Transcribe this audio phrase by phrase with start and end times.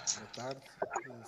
[0.00, 0.60] Boa tarde,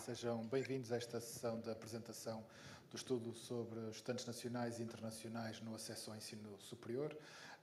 [0.04, 2.42] sejam bem-vindos a esta sessão da apresentação
[2.90, 7.14] do estudo sobre estudantes nacionais e internacionais no acesso ao ensino superior.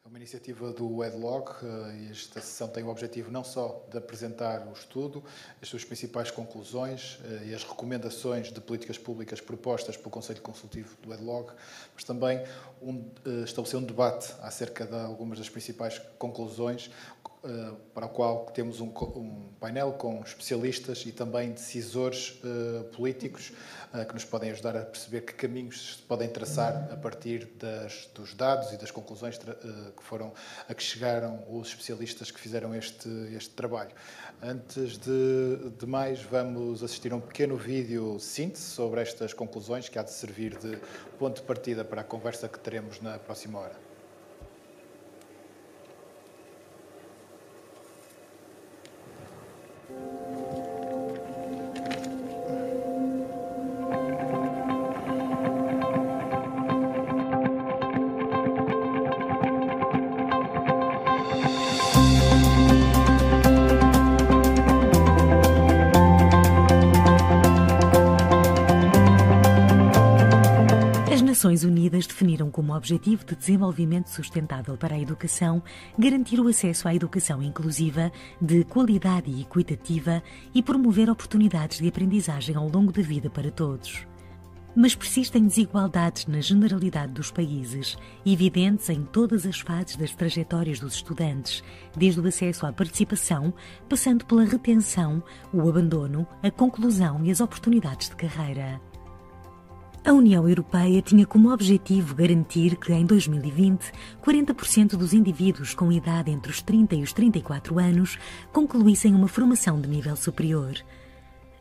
[0.05, 3.97] É uma iniciativa do EdLog eh, e esta sessão tem o objetivo não só de
[3.97, 5.21] apresentar o estudo,
[5.61, 10.95] as suas principais conclusões eh, e as recomendações de políticas públicas propostas pelo Conselho Consultivo
[11.01, 11.51] do EdLog,
[11.93, 12.41] mas também
[12.81, 16.89] um, eh, estabelecer um debate acerca de algumas das principais conclusões
[17.38, 17.38] eh,
[17.93, 18.89] para o qual temos um,
[19.59, 23.53] painel com especialistas e também decisores uh, políticos
[23.93, 28.09] uh, que nos podem ajudar a perceber que caminhos se podem traçar a partir das,
[28.13, 30.33] dos dados e das conclusões que foram
[30.67, 33.91] a que chegaram os especialistas que fizeram este, este trabalho.
[34.41, 39.97] Antes de, de mais, vamos assistir a um pequeno vídeo síntese sobre estas conclusões que
[39.97, 40.77] há de servir de
[41.17, 43.88] ponto de partida para a conversa que teremos na próxima hora.
[72.07, 75.61] Definiram como objetivo de desenvolvimento sustentável para a educação
[75.97, 78.11] garantir o acesso à educação inclusiva,
[78.41, 80.21] de qualidade e equitativa
[80.53, 84.05] e promover oportunidades de aprendizagem ao longo da vida para todos.
[84.75, 90.95] Mas persistem desigualdades na generalidade dos países, evidentes em todas as fases das trajetórias dos
[90.95, 91.63] estudantes,
[91.97, 93.53] desde o acesso à participação,
[93.89, 98.79] passando pela retenção, o abandono, a conclusão e as oportunidades de carreira.
[100.03, 103.91] A União Europeia tinha como objetivo garantir que, em 2020,
[104.23, 108.17] 40% dos indivíduos com idade entre os 30 e os 34 anos
[108.51, 110.73] concluíssem uma formação de nível superior.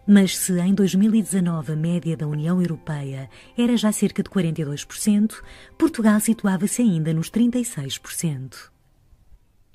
[0.06, 5.42] Mas se em 2019 a média da União Europeia era já cerca de 42%,
[5.76, 8.70] Portugal situava-se ainda nos 36%.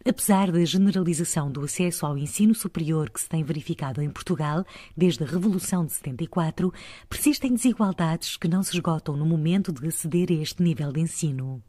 [0.06, 4.66] Apesar da generalização do acesso ao ensino superior que se tem verificado em Portugal
[4.97, 6.74] desde a Revolução de 74,
[7.09, 11.64] persistem desigualdades que não se esgotam no momento de aceder a este nível de ensino.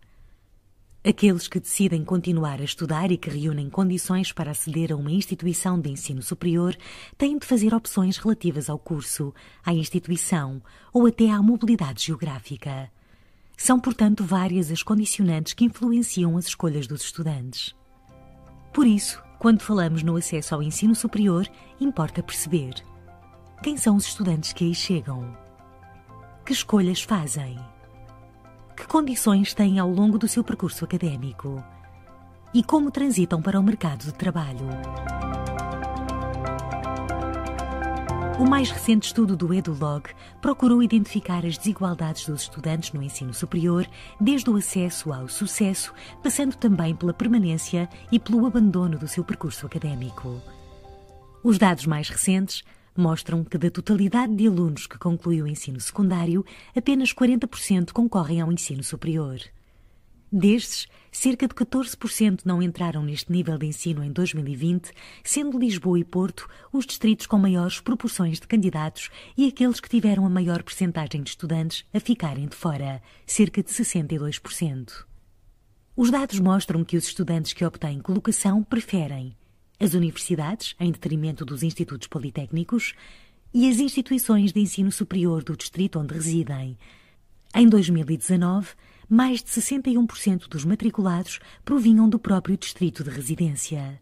[1.07, 5.79] Aqueles que decidem continuar a estudar e que reúnem condições para aceder a uma instituição
[5.79, 6.75] de ensino superior
[7.17, 9.33] têm de fazer opções relativas ao curso,
[9.65, 10.61] à instituição
[10.93, 12.91] ou até à mobilidade geográfica.
[13.57, 17.77] São, portanto, várias as condicionantes que influenciam as escolhas dos estudantes.
[18.75, 21.47] Por isso, quando falamos no acesso ao ensino superior,
[21.81, 22.75] importa perceber
[23.63, 25.35] quem são os estudantes que aí chegam,
[26.45, 27.57] que escolhas fazem,
[28.77, 31.63] que condições têm ao longo do seu percurso académico
[32.53, 34.67] e como transitam para o mercado de trabalho.
[38.37, 40.11] O mais recente estudo do EduLog
[40.43, 43.87] procurou identificar as desigualdades dos estudantes no ensino superior,
[44.21, 49.67] desde o acesso ao sucesso, passando também pela permanência e pelo abandono do seu percurso
[49.67, 50.43] académico.
[51.45, 52.65] Os dados mais recentes
[52.97, 56.45] mostram que da totalidade de alunos que concluiu o ensino secundário,
[56.77, 59.39] apenas 40% concorrem ao ensino superior.
[60.31, 64.91] Destes, cerca de 14% não entraram neste nível de ensino em 2020,
[65.23, 70.27] sendo Lisboa e Porto os distritos com maiores proporções de candidatos e aqueles que tiveram
[70.27, 75.05] a maior percentagem de estudantes a ficarem de fora, cerca de 62%.
[75.97, 79.37] Os dados mostram que os estudantes que obtêm colocação preferem
[79.79, 82.93] as universidades, em detrimento dos institutos politécnicos,
[83.53, 86.77] e as instituições de ensino superior do distrito onde residem.
[87.55, 88.71] Em 2019,
[89.09, 94.01] mais de 61% dos matriculados provinham do próprio distrito de residência.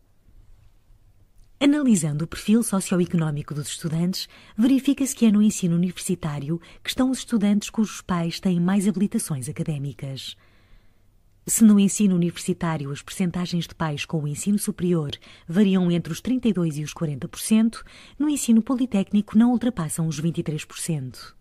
[1.63, 7.19] Analisando o perfil socioeconómico dos estudantes, verifica-se que é no ensino universitário que estão os
[7.19, 10.37] estudantes cujos pais têm mais habilitações académicas.
[11.47, 15.11] Se no ensino universitário as percentagens de pais com o ensino superior
[15.47, 17.83] variam entre os 32% e os 40%,
[18.19, 21.35] no ensino politécnico não ultrapassam os 23%.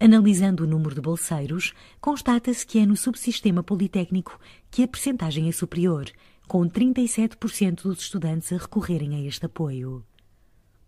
[0.00, 4.38] Analisando o número de bolseiros, constata-se que é no subsistema politécnico
[4.70, 6.08] que a percentagem é superior,
[6.46, 10.04] com 37% dos estudantes a recorrerem a este apoio.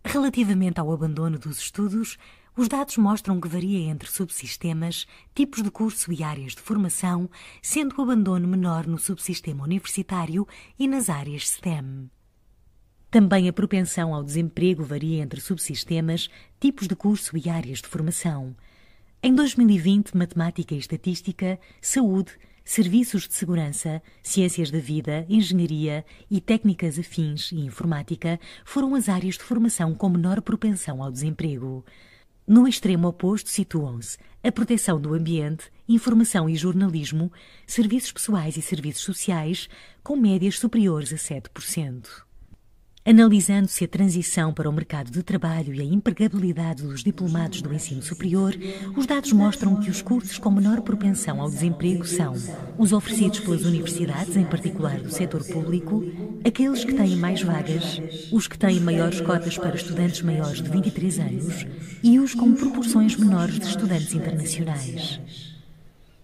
[0.03, 2.17] Relativamente ao abandono dos estudos,
[2.55, 5.05] os dados mostram que varia entre subsistemas,
[5.35, 7.29] tipos de curso e áreas de formação,
[7.61, 10.47] sendo o abandono menor no subsistema universitário
[10.79, 12.09] e nas áreas STEM.
[13.09, 16.29] Também a propensão ao desemprego varia entre subsistemas,
[16.59, 18.55] tipos de curso e áreas de formação.
[19.23, 22.31] Em 2020, matemática e estatística, saúde,
[22.65, 29.35] serviços de segurança, ciências da vida, engenharia e técnicas afins e informática foram as áreas
[29.35, 31.85] de formação com menor propensão ao desemprego.
[32.47, 37.31] No extremo oposto situam-se a proteção do ambiente, informação e jornalismo,
[37.67, 39.69] serviços pessoais e serviços sociais,
[40.01, 42.30] com médias superiores a 7%.
[43.03, 48.03] Analisando-se a transição para o mercado de trabalho e a empregabilidade dos diplomados do ensino
[48.03, 48.53] superior,
[48.95, 52.33] os dados mostram que os cursos com menor propensão ao desemprego são
[52.77, 56.03] os oferecidos pelas universidades, em particular do setor público,
[56.45, 57.99] aqueles que têm mais vagas,
[58.31, 61.65] os que têm maiores cotas para estudantes maiores de 23 anos
[62.03, 65.19] e os com proporções menores de estudantes internacionais.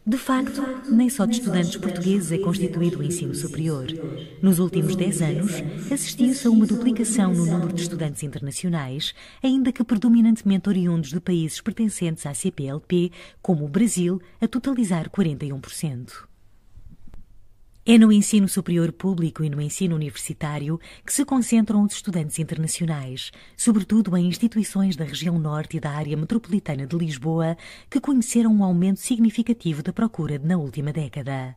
[0.08, 3.88] De facto, nem só de estudantes portugueses é constituído o ensino superior.
[4.42, 5.52] Nos últimos 10 anos,
[5.92, 9.14] assistiu-se a uma duplicação no número de estudantes internacionais,
[9.44, 13.12] ainda que predominantemente oriundos de países pertencentes à CPLP,
[13.42, 16.26] como o Brasil, a totalizar 41%.
[17.90, 23.32] É no ensino superior público e no ensino universitário que se concentram os estudantes internacionais,
[23.56, 27.56] sobretudo em instituições da região norte e da área metropolitana de Lisboa,
[27.90, 31.56] que conheceram um aumento significativo da procura na última década.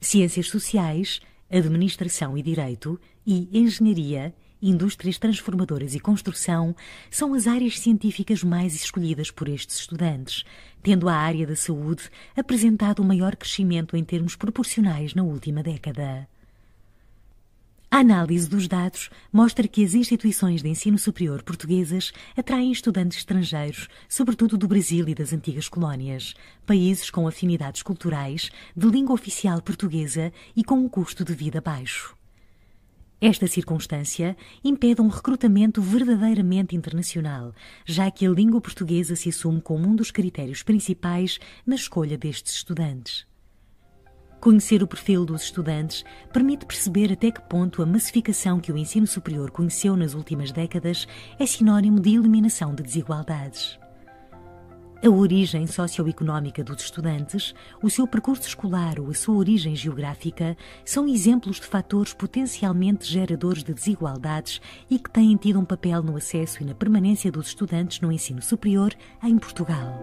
[0.00, 4.34] Ciências sociais, administração e direito e engenharia
[4.70, 6.74] indústrias transformadoras e construção
[7.10, 10.44] são as áreas científicas mais escolhidas por estes estudantes,
[10.82, 16.28] tendo a área da saúde apresentado o maior crescimento em termos proporcionais na última década.
[17.94, 23.88] A análise dos dados mostra que as instituições de ensino superior portuguesas atraem estudantes estrangeiros,
[24.08, 26.34] sobretudo do Brasil e das antigas colónias,
[26.66, 32.16] países com afinidades culturais, de língua oficial portuguesa e com um custo de vida baixo.
[33.26, 37.54] Esta circunstância impede um recrutamento verdadeiramente internacional,
[37.86, 42.56] já que a língua portuguesa se assume como um dos critérios principais na escolha destes
[42.56, 43.26] estudantes.
[44.42, 46.04] Conhecer o perfil dos estudantes
[46.34, 51.08] permite perceber até que ponto a massificação que o ensino superior conheceu nas últimas décadas
[51.38, 53.78] é sinónimo de eliminação de desigualdades.
[55.04, 61.06] A origem socioeconómica dos estudantes, o seu percurso escolar ou a sua origem geográfica são
[61.06, 66.62] exemplos de fatores potencialmente geradores de desigualdades e que têm tido um papel no acesso
[66.62, 70.02] e na permanência dos estudantes no ensino superior em Portugal.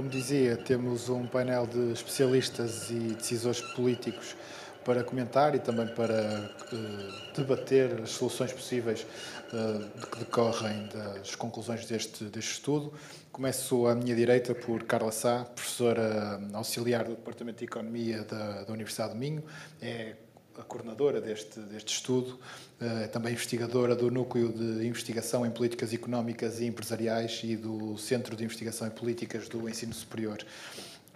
[0.00, 4.34] Como dizia, temos um painel de especialistas e decisores políticos
[4.82, 9.06] para comentar e também para uh, debater as soluções possíveis
[9.52, 12.94] uh, que decorrem das conclusões deste, deste estudo.
[13.30, 18.72] Começo à minha direita por Carla Sá, professora auxiliar do Departamento de Economia da, da
[18.72, 19.44] Universidade de Minho.
[19.82, 20.14] É
[20.60, 22.38] a coordenadora deste, deste estudo,
[22.80, 28.36] é também investigadora do Núcleo de Investigação em Políticas Económicas e Empresariais e do Centro
[28.36, 30.38] de Investigação em Políticas do Ensino Superior.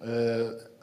[0.02, 0.74] Eh,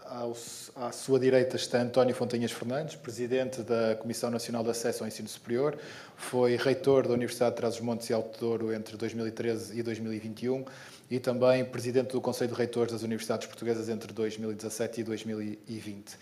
[0.75, 5.27] à sua direita está António Fontanhas Fernandes, presidente da Comissão Nacional de Acesso ao Ensino
[5.29, 5.77] Superior,
[6.17, 10.65] foi reitor da Universidade de Trás-os-Montes e Alto Douro entre 2013 e 2021
[11.09, 16.17] e também presidente do Conselho de Reitores das Universidades Portuguesas entre 2017 e 2020.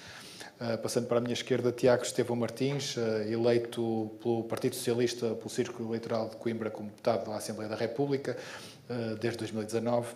[0.59, 3.01] Uh, passando para a minha esquerda, Tiago Estevão Martins, uh,
[3.31, 8.35] eleito pelo Partido Socialista pelo Círculo Eleitoral de Coimbra como deputado da Assembleia da República
[8.89, 10.09] uh, desde 2019.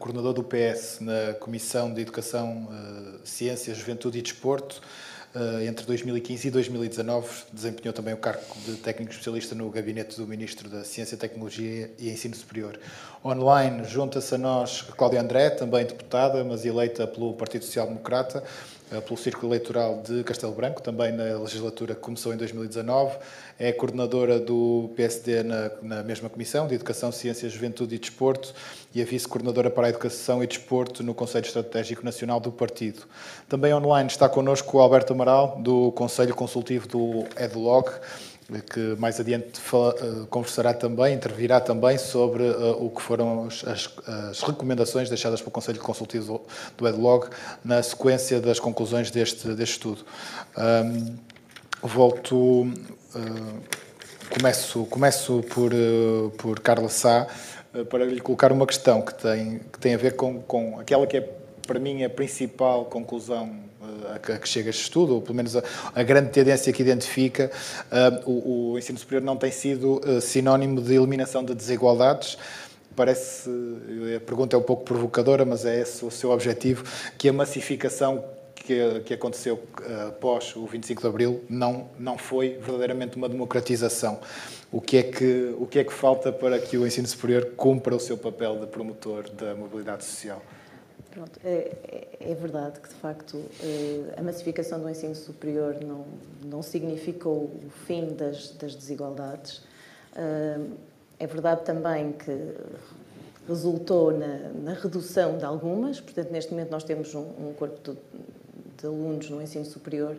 [0.00, 2.68] coordenador do PS na Comissão de Educação,
[3.22, 4.80] Ciência, Juventude e Desporto.
[5.62, 10.70] Entre 2015 e 2019 desempenhou também o cargo de técnico especialista no gabinete do Ministro
[10.70, 12.80] da Ciência, Tecnologia e Ensino Superior.
[13.22, 18.77] Online junta-se a nós Cláudia André, também deputada, mas eleita pelo Partido Social Democrata, eh,
[19.06, 23.16] pelo Círculo Eleitoral de Castelo Branco, também na legislatura que começou em 2019.
[23.58, 28.54] É coordenadora do PSD na, na mesma comissão, de Educação, Ciência, Juventude e Desporto,
[28.94, 33.02] e a vice-coordenadora para a Educação e Desporto no Conselho Estratégico Nacional do Partido.
[33.48, 37.90] Também online está connosco o Alberto Amaral, do Conselho Consultivo do EDLOG,
[38.70, 43.62] que mais adiante uh, conversará também, intervirá também sobre uh, o que foram as,
[44.06, 46.42] as, recomendações deixadas pelo Conselho Consultivo
[46.76, 47.28] do, EDLOG
[47.62, 50.04] na sequência das conclusões deste, deste estudo.
[50.56, 51.16] Um,
[51.82, 52.74] volto, uh,
[54.30, 55.70] começo, começo por,
[56.38, 57.26] por Carla Sá
[57.90, 61.18] para lhe colocar uma questão que tem, que tem a ver com, com aquela que
[61.18, 61.38] é
[61.68, 63.67] para mim, a principal conclusão
[64.14, 65.62] a que chega este estudo, ou pelo menos a,
[65.94, 67.50] a grande tendência que identifica,
[67.90, 72.38] uh, o, o, ensino superior não tem sido uh, sinónimo de eliminação de desigualdades.
[72.94, 73.48] Parece,
[74.16, 76.84] a pergunta é um pouco provocadora, mas é esse o seu objetivo,
[77.16, 78.24] que a massificação
[78.68, 84.20] que, que aconteceu uh, após o 25 de Abril não, não foi verdadeiramente uma democratização.
[84.70, 87.96] O que, é que, o que é que falta para que o ensino superior cumpra
[87.96, 90.42] o seu papel de promotor da mobilidade social?
[91.18, 96.04] Pronto, é, é, é, verdade que, de facto, eh, a massificação do ensino superior não,
[96.44, 99.60] não significou o fim das, das desigualdades.
[100.14, 100.60] Eh,
[101.18, 102.54] é verdade também que
[103.48, 107.98] resultou na, na, redução de algumas, portanto, neste momento nós temos um, um corpo de,
[108.78, 110.16] de alunos no ensino superior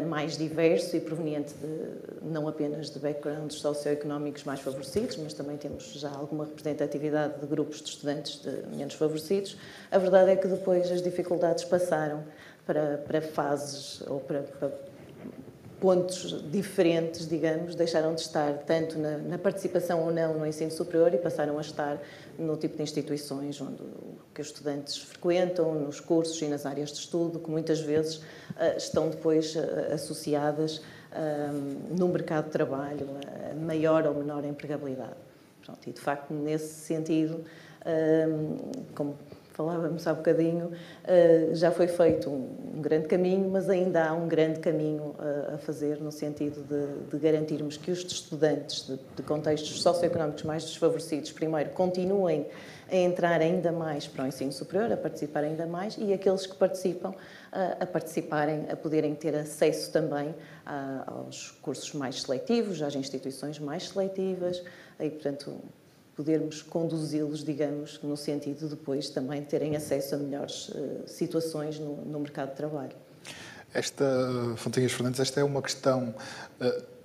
[0.00, 5.92] mais diverso e proveniente de, não apenas de backgrounds socioeconómicos mais favorecidos, mas também temos
[5.92, 9.56] já alguma representatividade de grupos de estudantes de menos favorecidos.
[9.90, 12.24] A verdade é que depois as dificuldades passaram
[12.66, 14.68] para, para fases ou para, para
[15.80, 21.12] pontos diferentes, digamos, deixaram de estar tanto na, na, participação ou não no ensino superior
[21.12, 22.00] e passaram a estar
[22.38, 23.82] no tipo de instituições onde
[24.34, 28.76] que os estudantes frequentam, nos cursos e nas áreas de estudo, que muitas vezes uh,
[28.76, 33.08] estão depois uh, associadas uh, no mercado de trabalho
[33.50, 35.16] a maior ou menor empregabilidade.
[35.64, 37.44] Pronto, e de facto, nesse sentido,
[38.94, 39.16] como
[39.56, 40.70] falávamos há bocadinho,
[41.04, 45.58] eh, já foi feito um grande caminho, mas ainda há um grande caminho eh, a
[45.58, 51.32] fazer no sentido de, de garantirmos que os estudantes de, de contextos socioeconómicos mais desfavorecidos,
[51.32, 52.46] primeiro, continuem
[52.92, 56.54] a entrar ainda mais para o ensino superior, a participar ainda mais, e aqueles que
[56.54, 57.14] participam
[57.50, 60.34] a, a participarem, a poderem ter acesso também
[61.06, 64.62] aos cursos mais seletivos, às instituições mais seletivas,
[65.00, 65.56] e, portanto,
[66.16, 71.96] podermos conduzi-los, digamos, no sentido de depois também terem acesso a melhores uh, situações no,
[72.06, 72.96] no, mercado de trabalho.
[73.74, 74.04] Esta,
[74.56, 76.14] Fontinhas Fernandes, esta é uma questão
[76.60, 76.95] uh,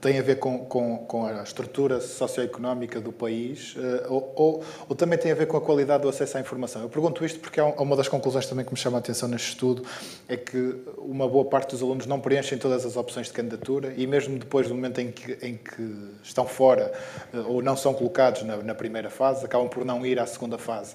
[0.00, 4.96] tem a ver com, com, com a estrutura socioeconómica do país uh, ou, ou, ou,
[4.96, 6.82] também tem a ver com a qualidade do acesso à informação?
[6.82, 9.48] Eu pergunto isto porque há uma das conclusões também que me chama a atenção neste
[9.48, 9.82] estudo
[10.28, 14.06] é que uma boa parte dos alunos não preenchem todas as opções de candidatura e
[14.06, 16.92] mesmo depois do momento em que, em que estão fora
[17.34, 20.56] uh, ou não são colocados na, na, primeira fase, acabam por não ir à segunda
[20.56, 20.94] fase.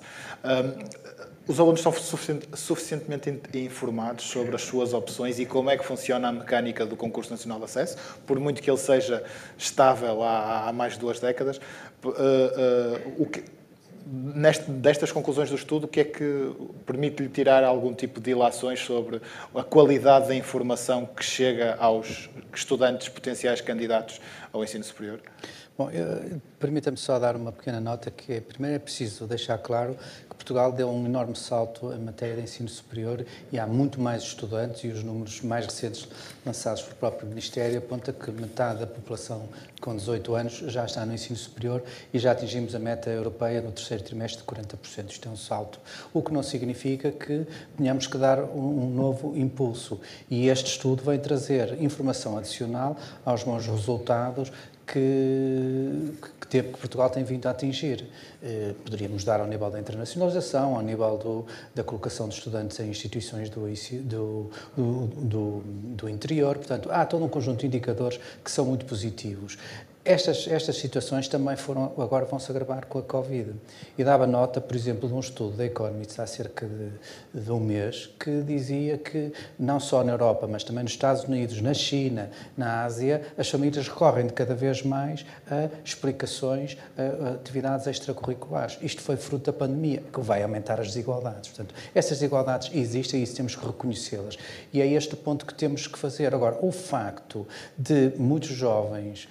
[1.47, 6.31] Os alunos são suficientemente informados sobre as suas opções e como é que funciona a
[6.31, 9.23] mecânica do Concurso Nacional de Acesso, por muito que ele seja
[9.57, 11.57] estável há, há mais de duas décadas.
[12.03, 13.43] Uh, uh, que,
[14.05, 16.51] neste, destas conclusões do estudo, o que é que
[16.85, 19.21] permite-lhe tirar algum tipo de ilações sobre
[19.53, 24.21] a qualidade da informação que chega aos estudantes potenciais candidatos
[24.51, 25.19] ao ensino superior?
[25.75, 25.89] Bom,
[26.59, 29.97] permita-me só dar uma pequena nota que primeiro é preciso deixar claro
[30.43, 34.83] Portugal deu um enorme salto em matéria de ensino superior e há muito mais estudantes
[34.83, 36.05] e os números mais recentes
[36.45, 39.47] lançados pelo próprio Ministério apontam que metade da população
[39.79, 41.81] com 18 anos já está no ensino superior
[42.13, 45.12] e já atingimos a meta europeia no terceiro trimestre de 40%.
[45.12, 45.79] Isto é um salto,
[46.13, 47.47] o que não significa que
[47.77, 50.01] tenhamos que dar um, novo impulso.
[50.29, 54.51] E este estudo vem trazer informação adicional aos bons resultados
[54.85, 56.29] que, que,
[56.62, 58.05] que Portugal tem vindo a atingir.
[58.41, 62.89] Eh, poderíamos dar ao nível da internacionalização, ao nível do, da colocação de estudantes em
[62.89, 63.67] instituições do,
[64.03, 66.57] do, do, do, interior.
[66.57, 69.57] Portanto, há todo um conjunto de indicadores que são muito positivos.
[70.05, 73.53] Estas, estas situações também foram, agora vão se agravar com a Covid.
[73.98, 77.60] E dava nota, por exemplo, de um estudo da Economist há cerca de, de, um
[77.60, 82.29] mês, que dizia que não só na Europa, mas também nos Estados Unidos, na China,
[82.57, 88.77] na Ásia, as famílias recorrem de cada vez mais a explicações, a, atividades extracurriculares.
[88.81, 91.50] Isto foi fruto da pandemia, que vai aumentar as desigualdades.
[91.50, 94.38] Portanto, essas desigualdades existem e isso temos que reconhecê-las.
[94.74, 96.36] E é este o ponto que temos que fazer.
[96.36, 99.29] Agora, o facto de muitos jovens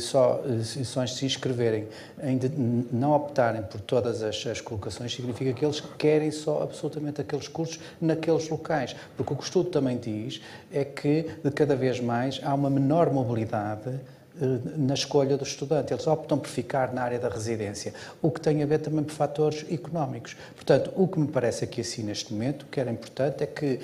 [0.00, 1.86] só, eh, só se inscreverem,
[2.20, 2.50] ainda
[2.90, 7.78] não optarem por todas as, as, colocações, significa que eles querem só absolutamente aqueles cursos
[8.00, 8.96] naqueles locais.
[9.16, 10.40] Porque o que o estudo também diz
[10.72, 13.98] é que, de cada vez mais, há uma menor mobilidade eh,
[14.76, 15.92] na escolha do estudante.
[15.92, 19.12] Eles optam por ficar na área da residência, o que tem a ver também por
[19.12, 20.36] fatores económicos.
[20.54, 23.80] Portanto, o que me parece aqui assim neste momento, que era importante, é que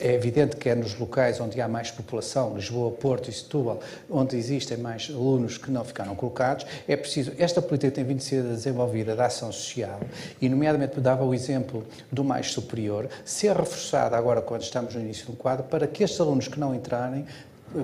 [0.00, 4.36] é evidente que é nos locais onde há mais população, Lisboa, Porto e Setúbal, onde
[4.36, 8.42] existem mais alunos que não ficaram colocados, é preciso, esta política tem vindo a ser
[8.42, 10.00] desenvolvida da ação social
[10.40, 15.26] e, nomeadamente, dava o exemplo do mais superior, ser reforçada agora quando estamos no início
[15.26, 17.26] do quadro, para que estes alunos que não entrarem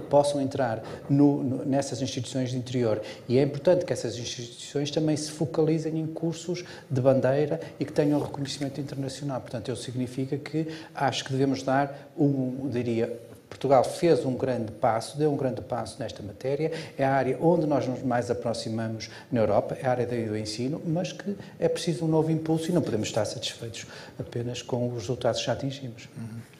[0.09, 3.01] possam entrar no, no, nessas instituições de interior.
[3.29, 7.93] E é importante que essas instituições também se focalizem em cursos de bandeira e que
[7.93, 9.41] tenham reconhecimento internacional.
[9.41, 13.19] Portanto, isso significa que acho que devemos dar um, diria,
[13.53, 17.67] Portugal fez um grande passo, deu um grande passo nesta matéria, é a área onde
[17.67, 22.07] nós nos mais aproximamos na Europa, é a área do ensino, mas que é preciso
[22.07, 23.87] um novo impulso e não podemos estar satisfeitos
[24.19, 26.09] apenas com os resultados que já atingimos.
[26.17, 26.52] Uhum.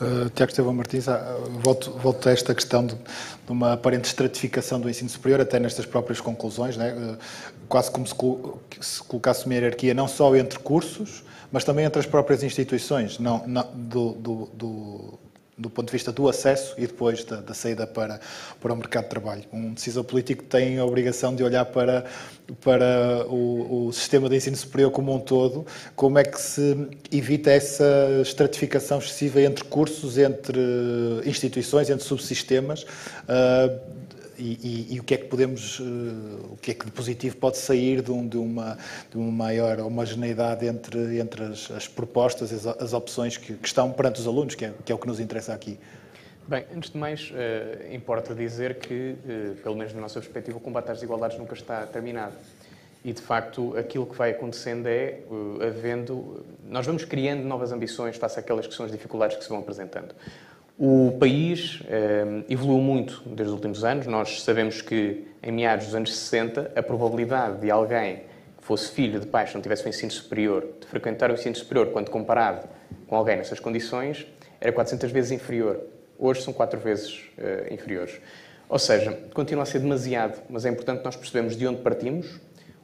[0.00, 1.12] Uh, Tiago Estevão Martins, uh,
[1.62, 5.86] volto, volto a esta questão de, de, uma aparente estratificação do ensino superior, até nestas
[5.86, 6.92] próprias conclusões, né?
[6.92, 7.16] uh,
[7.68, 8.14] quase como se,
[8.80, 11.22] se, colocasse uma hierarquia não só entre cursos,
[11.52, 15.18] mas também entre as próprias instituições, não, não do, do, do
[15.56, 18.20] do ponto de vista do acesso e depois da, da, saída para,
[18.60, 19.42] para o mercado de trabalho.
[19.52, 22.04] Um decisor político tem a obrigação de olhar para,
[22.60, 27.52] para o, o, sistema de ensino superior como um todo, como é que se evita
[27.52, 27.84] essa
[28.20, 30.60] estratificação excessiva entre cursos, entre
[31.24, 34.03] instituições, entre subsistemas, uh,
[34.38, 34.58] e,
[34.90, 37.58] e, e, o que é que podemos, uh, o que é que de positivo pode
[37.58, 38.78] sair de, um, de, uma,
[39.10, 43.90] de uma maior homogeneidade entre, entre as, as propostas, as, as opções que, que, estão
[43.92, 45.78] perante os alunos, que é, que é o que nos interessa aqui?
[46.46, 50.60] Bem, antes de mais, uh, importa dizer que, uh, pelo menos na nossa perspectiva, o
[50.60, 52.34] combate às desigualdades nunca está terminado.
[53.04, 55.18] E, de facto, aquilo que vai acontecendo é,
[55.68, 56.42] havendo...
[56.66, 60.14] Nós vamos criando novas ambições face àquelas que são as dificuldades que se vão apresentando.
[60.76, 64.08] O país eh, evoluiu muito desde os últimos anos.
[64.08, 68.24] Nós sabemos que, em meados dos anos 60, a probabilidade de alguém
[68.58, 71.54] que fosse filho de pais que não tivesse um ensino superior, de frequentar o ensino
[71.54, 72.68] superior, quando comparado
[73.06, 74.26] com alguém nessas condições,
[74.60, 75.80] era 400 vezes inferior.
[76.18, 78.20] Hoje são 4 vezes eh, inferiores.
[78.68, 82.40] Ou seja, continua a ser demasiado, mas é importante nós percebemos de onde partimos,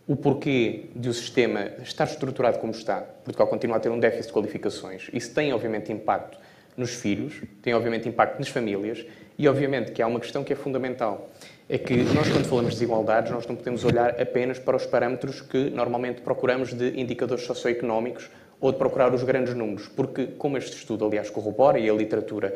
[0.06, 3.00] o porquê de o sistema estar estruturado como está.
[3.00, 5.10] Portugal continua a ter um déficit de qualificações.
[5.12, 6.38] Isso tem, obviamente, impacto
[6.76, 9.04] nos filhos, tem obviamente impacto nas famílias
[9.38, 11.30] e obviamente que há uma questão que é fundamental.
[11.68, 15.40] É que nós, quando falamos de desigualdades, nós não podemos olhar apenas para os parâmetros
[15.40, 18.28] que normalmente procuramos de indicadores socioeconómicos
[18.60, 22.54] ou de procurar os grandes números, porque, como este estudo, aliás, corrobora, e a literatura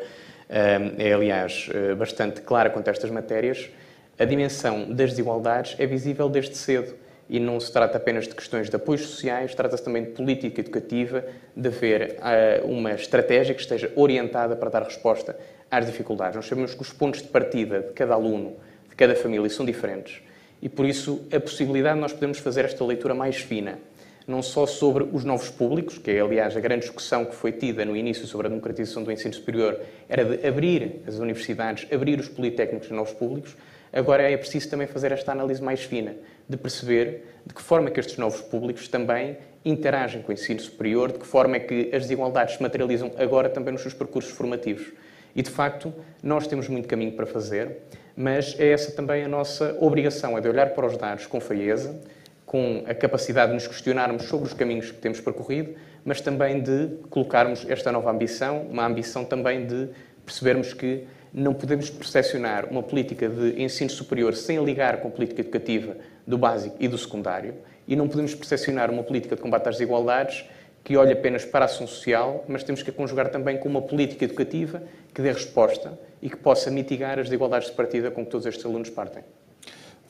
[0.49, 3.69] eh, é, aliás, eh, bastante clara quanto a estas matérias,
[4.17, 6.93] a dimensão das desigualdades é visível desde cedo
[7.29, 11.25] e não se trata apenas de questões de apoios sociais, trata-se também de política educativa,
[11.55, 15.35] de haver uh, uma estratégia que esteja orientada para dar resposta
[15.69, 16.35] às dificuldades.
[16.35, 18.55] Nós sabemos que os pontos de partida de cada aluno,
[18.89, 20.21] de cada família, são diferentes
[20.61, 23.79] e, por isso, a possibilidade de nós podermos fazer esta leitura mais fina,
[24.27, 27.85] não só sobre os novos públicos, que é, aliás, a grande discussão que foi tida
[27.85, 32.27] no início sobre a democratização do ensino superior, era de abrir as universidades, abrir os
[32.27, 33.55] politécnicos a novos públicos,
[33.95, 36.15] agora é preciso também fazer esta análise mais fina
[36.47, 40.59] de perceber de que forma é que estes novos públicos também interagem com o ensino
[40.59, 44.31] superior, de que forma é que as desigualdades se materializam agora também nos seus percursos
[44.31, 44.91] formativos.
[45.35, 47.77] E, de facto, nós temos muito caminho para fazer,
[48.15, 51.99] mas é essa também a nossa obrigação, é de olhar para os dados com feieza,
[52.45, 56.89] com a capacidade de nos questionarmos sobre os caminhos que temos percorrido, mas também de
[57.09, 59.89] colocarmos esta nova ambição, uma ambição também de
[60.23, 65.41] percebermos que não podemos percepcionar uma política de ensino superior sem ligar com a política
[65.41, 69.75] educativa do básico e do secundário, e não podemos percepcionar uma política de combate às
[69.75, 70.45] desigualdades
[70.81, 73.81] que olhe apenas para a ação social, mas temos que a conjugar também com uma
[73.81, 74.81] política educativa
[75.13, 78.65] que dê resposta e que possa mitigar as desigualdades de partida com que todos estes
[78.65, 79.23] alunos partem.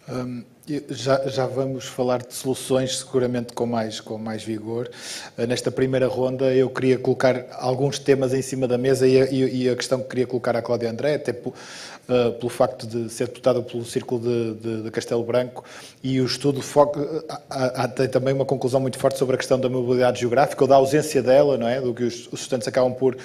[0.07, 0.43] Um,
[0.89, 4.89] já, já, vamos falar de soluções seguramente com mais, com mais vigor.
[5.37, 9.25] Uh, nesta primeira ronda eu queria colocar alguns temas em cima da mesa e a,
[9.31, 13.27] e a questão que queria colocar à Cláudia André, até uh, pelo facto de ser
[13.27, 15.63] deputada pelo Círculo de, de, de Castelo Branco
[16.03, 19.59] e o estudo foca, há, há, tem também uma conclusão muito forte sobre a questão
[19.59, 21.81] da mobilidade geográfica ou da ausência dela, não é?
[21.81, 23.17] Do que os, os estudantes acabam por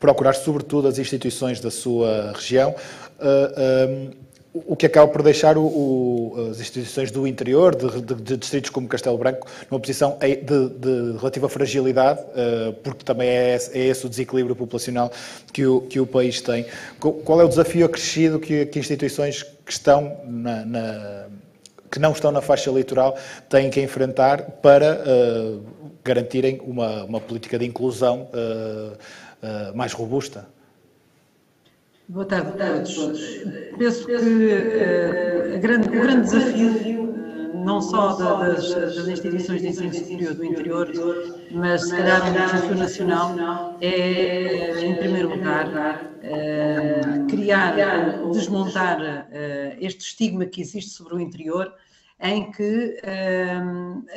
[0.00, 2.74] procurar sobretudo as instituições da sua região.
[3.18, 4.25] Uh, um,
[4.66, 8.70] o que acaba por deixar o, o, as instituições do interior, de, de, de, distritos
[8.70, 13.86] como Castelo Branco, numa posição de, de relativa fragilidade, uh, porque também é esse, é
[13.86, 15.10] esse, o desequilíbrio populacional
[15.52, 16.66] que o, que o país tem.
[16.98, 21.26] Qual é o desafio acrescido que, que instituições que estão na, na,
[21.90, 23.16] que não estão na faixa eleitoral
[23.48, 25.62] têm que enfrentar para uh,
[26.04, 30.46] garantirem uma, uma, política de inclusão uh, mais robusta?
[32.08, 32.94] Boa tarde a todos.
[33.76, 37.12] Penso que uh, grande, o grande desafio,
[37.52, 40.88] não só das, das, instituições de ensino superior do interior,
[41.50, 47.74] mas se calhar no desafio nacional, é, em primeiro lugar, uh, criar,
[48.30, 51.74] desmontar uh, este estigma que existe sobre o interior,
[52.20, 52.98] em que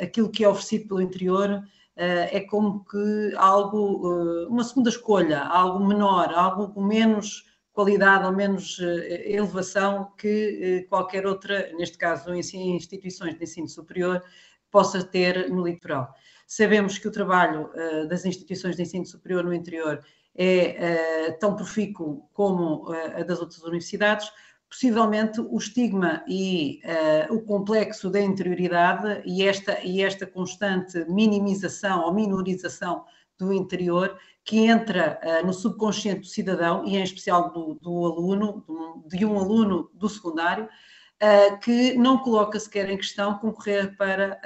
[0.00, 1.62] aquilo que é oferecido pelo interior
[1.96, 10.12] é como que algo, uma segunda escolha, algo menor, algo menos qualidade ou menos elevação
[10.18, 14.22] que qualquer outra, neste caso, instituições de ensino superior,
[14.70, 16.12] possa ter no litoral.
[16.46, 17.70] Sabemos que o trabalho
[18.08, 20.04] das instituições de ensino superior no interior
[20.34, 24.30] é tão profícuo como a das outras universidades,
[24.70, 26.80] possivelmente o estigma e
[27.28, 33.04] uh, o complexo da interioridade e esta, e esta constante minimização ou minorização
[33.36, 34.16] do interior
[34.50, 38.64] que entra uh, no subconsciente do cidadão e em especial do, do aluno,
[39.06, 44.40] de um aluno do secundário, uh, que não coloca sequer em questão concorrer para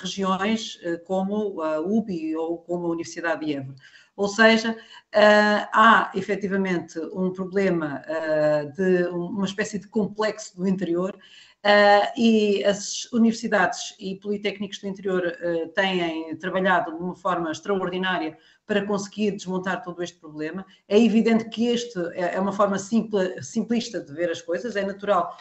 [0.00, 3.74] regiões como a UBI ou como a Universidade de Évora.
[4.16, 11.14] Ou seja, uh, há efetivamente um problema uh, de uma espécie de complexo do interior
[11.14, 15.36] uh, e as universidades e politécnicos do interior
[15.74, 20.66] têm trabalhado de uma forma extraordinária para conseguir desmontar todo este problema.
[20.88, 24.84] É evidente que este é, é uma forma simple, simplista de ver as coisas, é
[24.84, 25.36] natural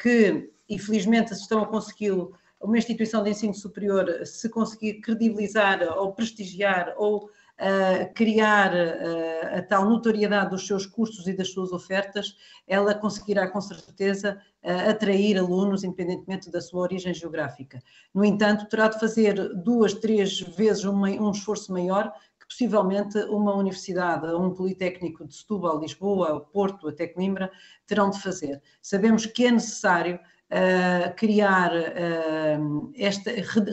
[0.00, 6.12] que, infelizmente, se estão a consegui-lo uma instituição de ensino superior se conseguir credibilizar ou
[6.12, 12.34] prestigiar ou uh, criar uh, a tal notoriedade dos seus cursos e das suas ofertas,
[12.66, 17.78] ela conseguirá com certeza uh, atrair alunos, independentemente da sua origem geográfica.
[18.14, 22.12] No entanto, terá de fazer duas, três vezes uma, um esforço maior
[22.48, 27.50] possivelmente uma universidade, um politécnico de Setúbal, Lisboa, Porto, até Coimbra,
[27.86, 28.62] terão de fazer.
[28.80, 30.18] Sabemos que é necessário
[30.50, 33.30] uh, criar uh, esta,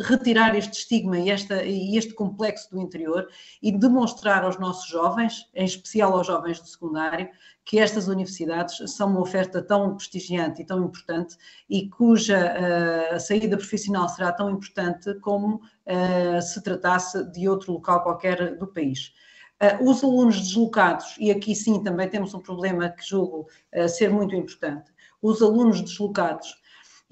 [0.08, 3.28] retirar este estigma e, esta, e este complexo do interior
[3.62, 7.30] e demonstrar aos nossos jovens, em especial aos jovens do secundário,
[7.66, 11.38] que estas universidades são uma oferta tão prestigiante e tão importante
[11.70, 12.54] e cuja
[13.16, 18.68] uh, saída profissional será tão importante como uh, se tratasse de outro local qualquer do
[18.68, 19.14] país.
[19.62, 23.48] Uh, os alunos deslocados, e aqui sim também temos um problema que julgo
[23.88, 26.62] ser muito importante, os alunos deslocados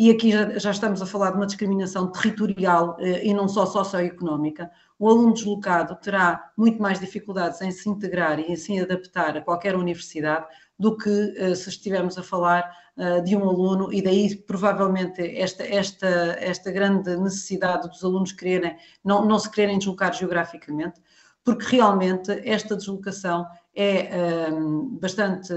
[0.02, 3.68] e aqui já, já, estamos a falar de uma discriminação territorial eh, e não só
[3.68, 4.72] socioeconómica.
[4.98, 9.42] O aluno deslocado terá muito mais dificuldades em se integrar e em se adaptar a
[9.42, 10.48] qualquer universidade
[10.80, 15.64] do que eh, se estivermos a falar eh, de um aluno, e daí provavelmente esta,
[15.64, 16.08] esta,
[16.40, 21.00] esta grande necessidade dos alunos quererem, não, não se quererem deslocar geograficamente,
[21.44, 25.54] porque realmente esta deslocação é um, bastante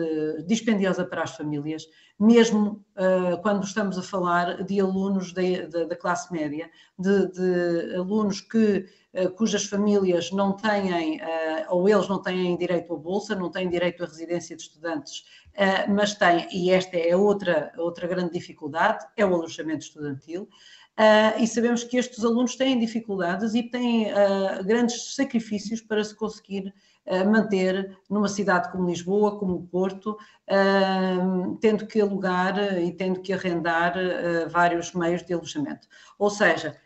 [0.47, 1.85] dispendiosa para as famílias,
[2.19, 8.87] mesmo uh, quando estamos a falar de alunos da, classe média, de, de alunos que,
[9.15, 11.25] uh, cujas famílias não têm, uh,
[11.71, 15.25] ou eles não têm direito à bolsa, não têm direito à residência de estudantes,
[15.89, 20.49] mas têm, e esta é outra, outra grande dificuldade, é o alojamento estudantil.
[20.99, 26.15] Uh, e sabemos que estes alunos têm dificuldades e têm uh, grandes sacrifícios para se
[26.15, 26.73] conseguir
[27.27, 30.17] manter numa cidade como Lisboa, como Porto,
[31.61, 33.95] tendo que alugar e tendo que arrendar
[34.51, 35.87] vários meios de alojamento.
[36.19, 36.77] Ou seja,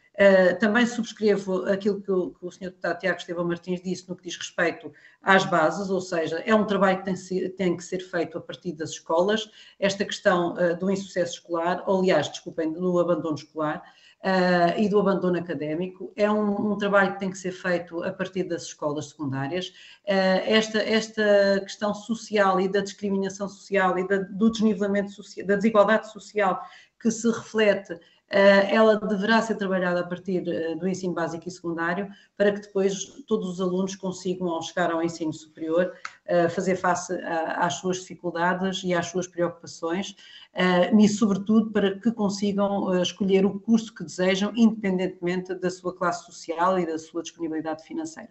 [0.58, 2.70] também subscrevo aquilo que o, Sr.
[2.70, 6.64] Deputado Tiago Estevão Martins disse no que diz respeito às bases, ou seja, é um
[6.64, 11.84] trabalho que tem que ser feito a partir das escolas, esta questão do insucesso escolar,
[11.86, 13.80] ou, aliás, desculpem, do abandono escolar,
[14.24, 16.12] uh, e do abandono académico.
[16.16, 19.68] É um, um, trabalho que tem que ser feito a partir das escolas secundárias.
[20.04, 25.56] Uh, esta, esta questão social e da discriminação social e da, do desnivelamento social, da
[25.56, 26.60] desigualdade social
[27.00, 27.98] que se reflete
[28.30, 33.22] ela deverá ser trabalhada a partir eh, do ensino básico e secundário, para que depois
[33.26, 35.92] todos os alunos consigam, ao chegar ao ensino superior,
[36.26, 37.14] eh, fazer face
[37.56, 40.14] às suas dificuldades e às suas preocupações,
[40.98, 46.78] e, sobretudo, para que consigam escolher o curso que desejam, independentemente da sua classe social
[46.78, 48.30] e da sua disponibilidade financeira.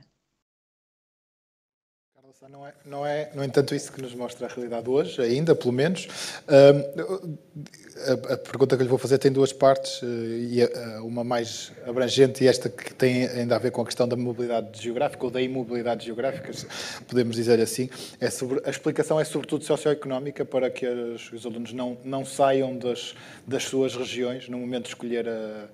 [2.49, 5.73] Não é, não é, no entanto, isso que nos mostra a realidade hoje, ainda, pelo
[5.73, 6.07] menos.
[6.47, 10.63] A, a, pergunta que lhe vou fazer tem duas partes, uh, e
[11.01, 14.79] uma mais abrangente e esta que tem ainda a ver com a questão da mobilidade
[14.79, 16.51] geográfica ou da imobilidade geográfica,
[17.07, 17.89] podemos dizer assim.
[18.21, 22.77] É sobre, a explicação é sobretudo socioeconómica para que os, os alunos não, não saiam
[22.77, 23.15] das,
[23.47, 25.67] das suas regiões no momento de escolher a,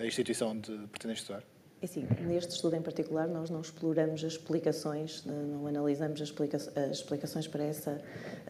[0.00, 1.42] a instituição de pretendem estudar.
[1.82, 6.56] É assim, neste estudo em particular, nós não exploramos as explicações, não analisamos as, explica
[6.56, 7.90] as explicações para essa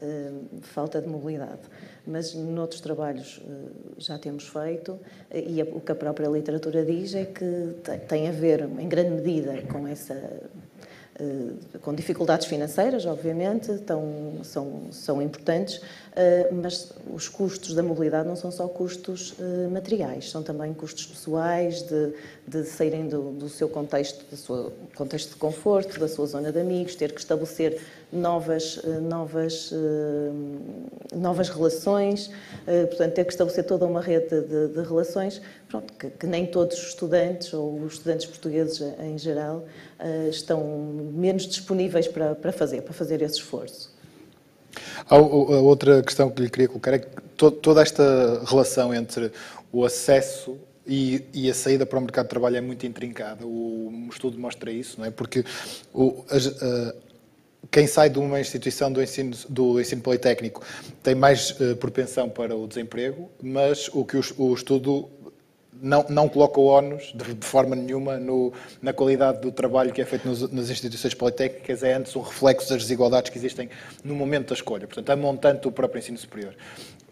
[0.02, 1.62] uh, falta de mobilidade.
[2.06, 5.00] Mas noutros trabalhos uh, já temos feito,
[5.34, 7.74] e a, o que a própria literatura diz é que
[8.06, 10.14] tem a ver, em grande medida, com essa
[11.82, 15.80] com dificuldades financeiras, obviamente, tão, são, são importantes,
[16.52, 19.34] mas os custos da mobilidade não são só custos
[19.70, 22.12] materiais, são também custos pessoais, de,
[22.46, 26.60] de saírem do, do seu contexto, do seu contexto de conforto, da sua zona de
[26.60, 27.80] amigos, ter que estabelecer
[28.12, 29.72] novas, novas,
[31.14, 32.30] novas relações,
[32.88, 36.76] portanto, ter que estabelecer toda uma rede de, de relações, pronto, que, que, nem todos
[36.78, 39.64] os estudantes, ou os estudantes portugueses em geral,
[40.28, 40.62] estão
[41.12, 43.91] menos disponíveis para, para fazer, para fazer esse esforço.
[45.08, 49.30] A outra questão que lhe queria colocar é que toda esta relação entre
[49.72, 50.56] o acesso
[50.86, 53.46] e, e, a saída para o mercado de trabalho é muito intrincada.
[53.46, 55.10] O, estudo mostra isso, não é?
[55.10, 55.44] Porque
[55.94, 56.94] o, a,
[57.70, 60.62] quem sai de uma instituição do ensino, do ensino politécnico
[61.02, 65.08] tem mais uh, propensão para o desemprego, mas o que o, o estudo
[65.82, 70.04] não, não coloca ónus de, de forma nenhuma no, na qualidade do trabalho que é
[70.04, 73.68] feito nos, nas instituições politécnicas, é antes um reflexo das desigualdades que existem
[74.04, 76.54] no momento da escolha, portanto, a montante do próprio ensino superior.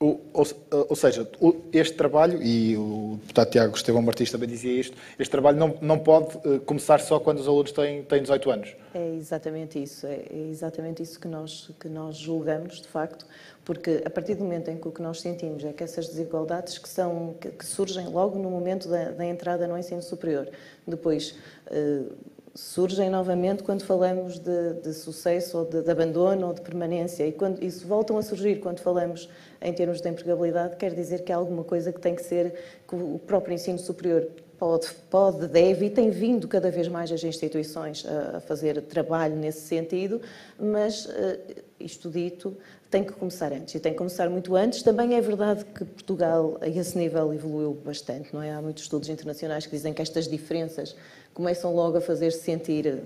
[0.03, 0.47] O, ou,
[0.89, 1.29] ou, seja,
[1.75, 5.99] este trabalho, e o deputado Tiago Estevão Martins também dizia isto, este trabalho não, não
[5.99, 8.77] pode uh, começar só quando os alunos têm, têm 18 anos.
[8.95, 13.27] É exatamente isso, é, é exatamente isso que nós, que nós julgamos, de facto,
[13.63, 16.79] porque a partir do momento em que o que nós sentimos é que essas desigualdades
[16.79, 20.49] que, são, que, que surgem logo no momento da, da, entrada no ensino superior,
[20.87, 21.35] depois
[21.67, 22.11] uh,
[22.55, 27.27] surgem novamente quando falamos de, de sucesso ou de, de, abandono ou de permanência.
[27.27, 29.29] E quando isso voltam a surgir quando falamos
[29.61, 32.55] em termos de empregabilidade, quer dizer que há alguma coisa que tem que ser,
[32.89, 37.25] que o próprio ensino superior pode, pode deve e tem vindo cada vez mais as
[37.25, 40.21] instituições a, a fazer trabalho nesse sentido,
[40.59, 41.39] mas uh,
[41.81, 42.55] isto dito,
[42.91, 44.83] tem que começar antes e tem que começar muito antes.
[44.83, 48.53] Também é verdade que Portugal, a esse nível, evoluiu bastante, não é?
[48.53, 50.97] Há muitos estudos internacionais que dizem que estas diferenças
[51.33, 53.01] começam logo a fazer-se sentir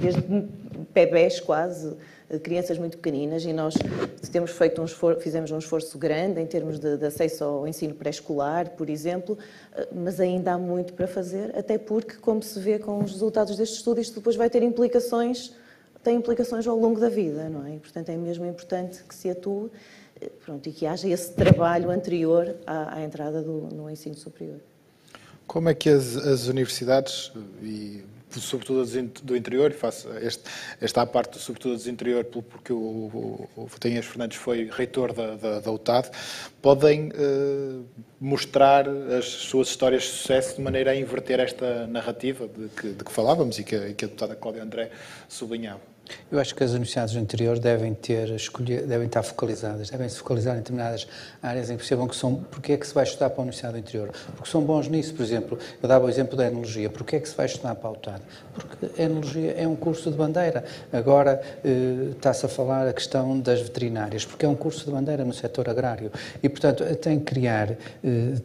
[0.00, 0.22] desde
[0.94, 1.96] bebés quase,
[2.44, 3.74] crianças muito pequeninas e nós
[4.30, 7.92] temos feito um esforço, fizemos um esforço grande em termos de, de acesso ao ensino
[7.94, 9.36] pré-escolar, por exemplo,
[9.92, 13.76] mas ainda há muito para fazer, até porque, como se vê com os resultados deste
[13.76, 15.52] estudo, isto depois vai ter implicações,
[16.02, 17.76] tem implicações ao longo da vida, não é?
[17.76, 19.70] E, portanto, é mesmo importante que se atue
[20.44, 24.60] pronto, e que haja esse trabalho anterior à, à entrada do, no ensino superior.
[25.46, 27.32] Como é que as, as universidades,
[27.62, 28.84] e sobretudo
[29.22, 30.44] do interior, faço este,
[30.80, 35.60] esta parte, sobretudo do interior, porque o, o, o Fotinhas Fernandes foi reitor da, da,
[35.60, 36.10] da UTAD,
[36.62, 37.84] podem uh,
[38.20, 43.04] mostrar as suas histórias de sucesso de maneira a inverter esta narrativa de que, de
[43.04, 44.90] que falávamos e que, e que a deputada Cláudia André
[45.28, 45.89] sublinhava.
[46.30, 50.18] Eu acho que as universidades do interior devem ter escolher, devem estar focalizadas, devem se
[50.18, 51.06] focalizar em determinadas
[51.42, 53.74] áreas em que percebam que são, porque é que se vai estudar para a Universidade
[53.74, 54.10] do Interior?
[54.36, 57.28] Porque são bons nisso, por exemplo, eu dava o exemplo da enologia, porque é que
[57.28, 58.22] se vai estudar para a UTAD?
[58.54, 63.38] Porque a enologia é um curso de bandeira, agora eh, está-se a falar a questão
[63.40, 66.10] das veterinárias, porque é um curso de bandeira no setor agrário
[66.42, 67.76] e, portanto, tem que criar, eh,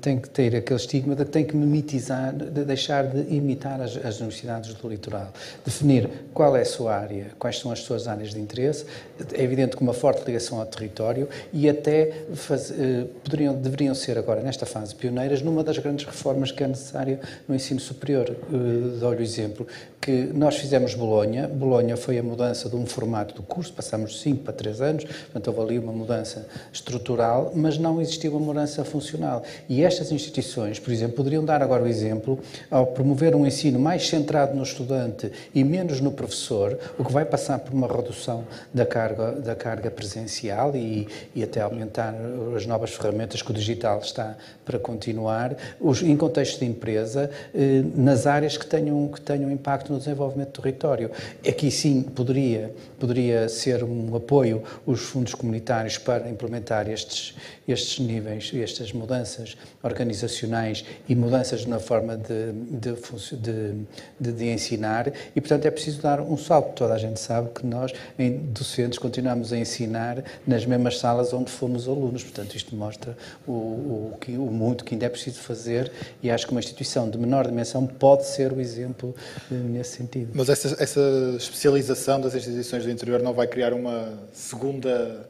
[0.01, 3.97] tem que ter aquele estigma de que tem que mimetizar, de deixar de imitar as,
[3.97, 5.31] as universidades do litoral,
[5.63, 8.85] definir qual é a sua área, quais quais são as suas áreas de interesse,
[9.33, 14.17] é evidente que uma forte ligação ao território e até faz, eh, poderiam, deveriam ser
[14.17, 18.29] agora, nesta fase, pioneiras numa das grandes reformas que é necessária no ensino superior.
[18.29, 19.65] Eh, dou-lhe o exemplo
[20.05, 24.19] que nós fizemos Bolonha, Bolonha foi a mudança de um formato do curso, passamos de
[24.19, 28.85] 5 para 3 anos, portanto houve ali uma mudança estrutural, mas não existiu uma mudança
[28.85, 29.41] funcional.
[29.67, 32.39] E estas instituições, por exemplo, poderiam dar agora o exemplo,
[32.69, 37.25] ao promover um ensino mais centrado no estudante e menos no professor, o que vai
[37.25, 42.15] passar passar por uma redução da carga, da carga presencial e, e até aumentar
[42.55, 47.83] as novas ferramentas que o digital está para continuar, os, em contexto de empresa, eh,
[47.95, 51.11] nas áreas que tenham, que tenham impacto no desenvolvimento do território.
[51.47, 57.35] Aqui sim poderia, poderia ser um apoio os fundos comunitários para implementar estes,
[57.67, 63.85] estes níveis, estas mudanças organizacionais e mudanças na forma de, de,
[64.19, 66.75] de, de ensinar e, portanto, é preciso dar um salto.
[66.75, 71.51] Toda a gente sabe que nós, em docentes, continuamos a ensinar nas mesmas salas onde
[71.51, 72.23] fomos alunos.
[72.23, 76.51] Portanto, isto mostra o, o, o muito que ainda é preciso fazer e acho que
[76.51, 79.15] uma instituição de menor dimensão pode ser o exemplo
[79.51, 80.31] eh, nesse sentido.
[80.33, 81.01] Mas essa, essa
[81.37, 85.27] especialização das instituições do interior não vai criar uma segunda,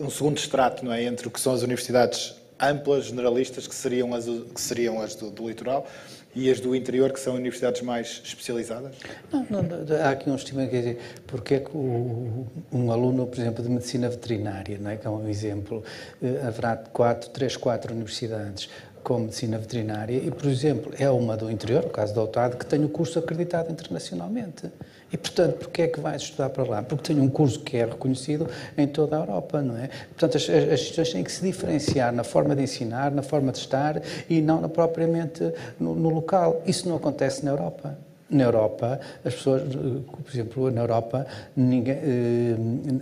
[0.00, 4.14] um segundo extrato não é, entre o que são as universidades amplas, generalistas, que seriam
[4.14, 5.86] as, que seriam as do, do litoral,
[6.34, 8.94] e as do interior, que são universidades mais especializadas?
[9.30, 9.62] Não, não,
[10.02, 13.68] há aqui um estima que dizer, porque é que o, um aluno, por exemplo, de
[13.68, 15.84] medicina veterinária, não é, que é um exemplo,
[16.22, 18.70] eh, haverá quatro, três, quatro universidades
[19.02, 22.64] com medicina veterinária e, por exemplo, é uma do interior, o caso da UTAD, que
[22.64, 24.70] tem o curso acreditado internacionalmente.
[25.12, 26.82] E, portanto, porquê é que vai estudar para lá?
[26.82, 28.48] Porque tem um curso que é reconhecido
[28.78, 29.90] em toda a Europa, não é?
[30.08, 33.58] Portanto, as, as instituições têm que se diferenciar na forma de ensinar, na forma de
[33.58, 36.62] estar e não propriamente no, no local.
[36.66, 37.98] Isso não acontece na Europa.
[38.32, 42.56] Na Europa, as pessoas, por exemplo, na Europa, ninguém, eh,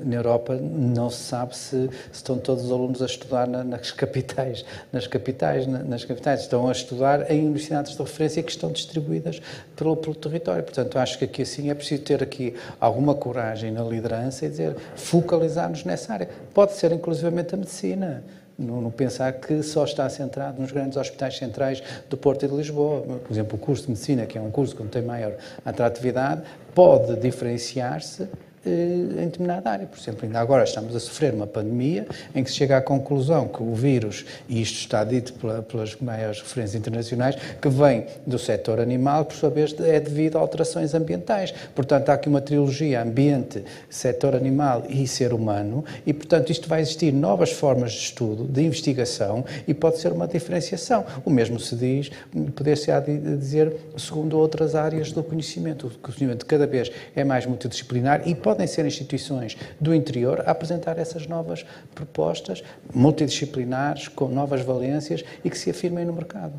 [0.05, 4.65] na Europa não se sabe se, se, estão todos os alunos a estudar nas capitais,
[4.93, 9.41] nas capitais, nas capitais, estão a estudar em universidades de referência que estão distribuídas
[9.77, 10.65] pelo, pelo território.
[10.65, 14.75] Portanto, acho que aqui assim é preciso ter aqui alguma coragem na liderança e dizer
[14.97, 16.29] focalizar-nos nessa área.
[16.53, 18.25] Pode ser inclusivamente a medicina
[18.61, 23.01] não, pensar que só está centrado nos grandes hospitais centrais do Porto e de Lisboa.
[23.01, 26.43] Por exemplo, o curso de Medicina, que é um curso que tem maior atratividade,
[26.75, 28.29] pode diferenciar-se
[28.65, 29.87] em determinada área.
[29.87, 33.49] Por exemplo, ainda agora estamos a sofrer uma pandemia em que se chega à conclusão
[33.49, 38.39] que o vírus, e isto está dito pela, pelas maiores referências internacionais, que vem do
[38.39, 41.53] setor animal, por sua vez é devido a alterações ambientais.
[41.75, 46.81] Portanto, há aqui uma trilogia ambiente, setor animal e ser humano, e portanto isto vai
[46.81, 51.05] existir novas formas de estudo, de investigação, e pode ser uma diferenciação.
[51.25, 52.11] O mesmo se diz,
[52.55, 52.91] poder-se
[53.39, 55.87] dizer, segundo outras áreas do conhecimento.
[55.87, 60.51] O conhecimento cada vez é mais multidisciplinar e pode podem ser instituições do interior a
[60.51, 66.55] apresentar essas novas propostas multidisciplinares, com novas valências e que se afirmem no mercado.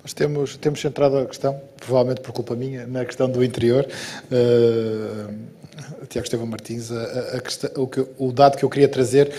[0.00, 3.84] Nós temos, temos centrado a questão, provavelmente por culpa minha, na questão do interior.
[4.30, 5.34] Uh,
[6.08, 9.32] Tiago Estevão Martins, a, a questão, o, que, o, dado que eu queria trazer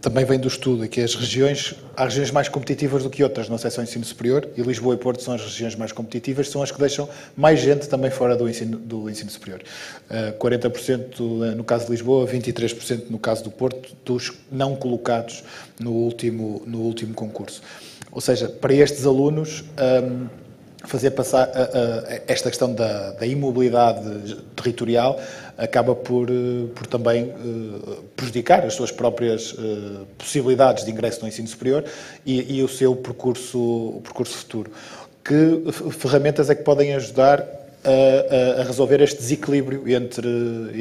[0.00, 3.54] também vem do estudo, que as regiões, há regiões mais competitivas do que outras no
[3.54, 6.72] acesso ao ensino superior, e Lisboa e Porto são as regiões mais competitivas, são as
[6.72, 9.62] que deixam mais gente também fora do ensino, do ensino superior.
[10.10, 15.44] Uh, 40% no caso de Lisboa, 23% no caso do Porto, dos não colocados
[15.78, 17.62] no último, no último concurso.
[18.10, 19.64] Ou seja, para estes alunos,
[20.02, 20.26] um,
[20.84, 21.50] fazer passar
[22.26, 25.20] esta questão da, da imobilidade territorial
[25.58, 31.26] acaba por, eh, por também uh, prejudicar as suas próprias uh, possibilidades de ingresso no
[31.26, 31.84] ensino superior
[32.24, 34.70] e, e, o seu percurso, o percurso futuro.
[35.24, 35.64] Que
[35.98, 37.40] ferramentas é que podem ajudar
[37.84, 40.28] a, a resolver este desequilíbrio entre,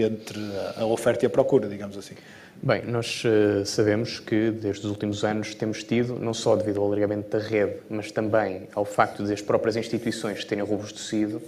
[0.04, 0.40] entre
[0.78, 2.14] a oferta e a procura, digamos assim?
[2.62, 3.24] Bem, nós
[3.66, 7.76] sabemos que desde os últimos anos temos tido, não só devido ao alargamento da rede,
[7.90, 11.42] mas também ao facto de as próprias instituições terem robustecido,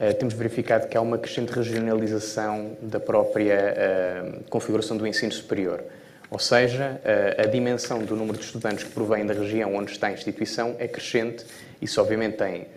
[0.00, 5.82] uh, temos verificado que há uma crescente regionalização da própria uh, configuração do ensino superior.
[6.30, 6.98] Ou seja,
[7.36, 10.88] a dimensão do número de estudantes que provém da região onde está a instituição é
[10.88, 11.44] crescente.
[11.78, 12.68] Isso, obviamente, tem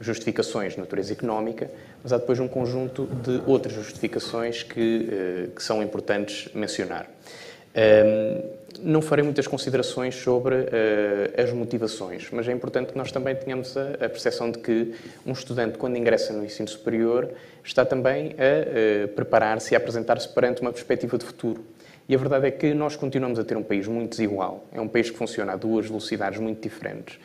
[0.00, 1.70] justificações de natureza económica,
[2.02, 7.08] mas há depois um conjunto de outras justificações que, eh, que são importantes mencionar.
[8.80, 13.76] Não farei muitas considerações sobre eh, as motivações, mas é importante que nós também tenhamos
[13.76, 17.30] a percepção de que um estudante, quando ingressa no ensino superior,
[17.62, 21.64] está também a eh, preparar-se e a apresentar-se perante uma perspectiva de futuro.
[22.08, 24.66] E a verdade é que nós continuamos a ter um país muito desigual.
[24.72, 27.18] É um país que funciona a duas velocidades muito diferentes.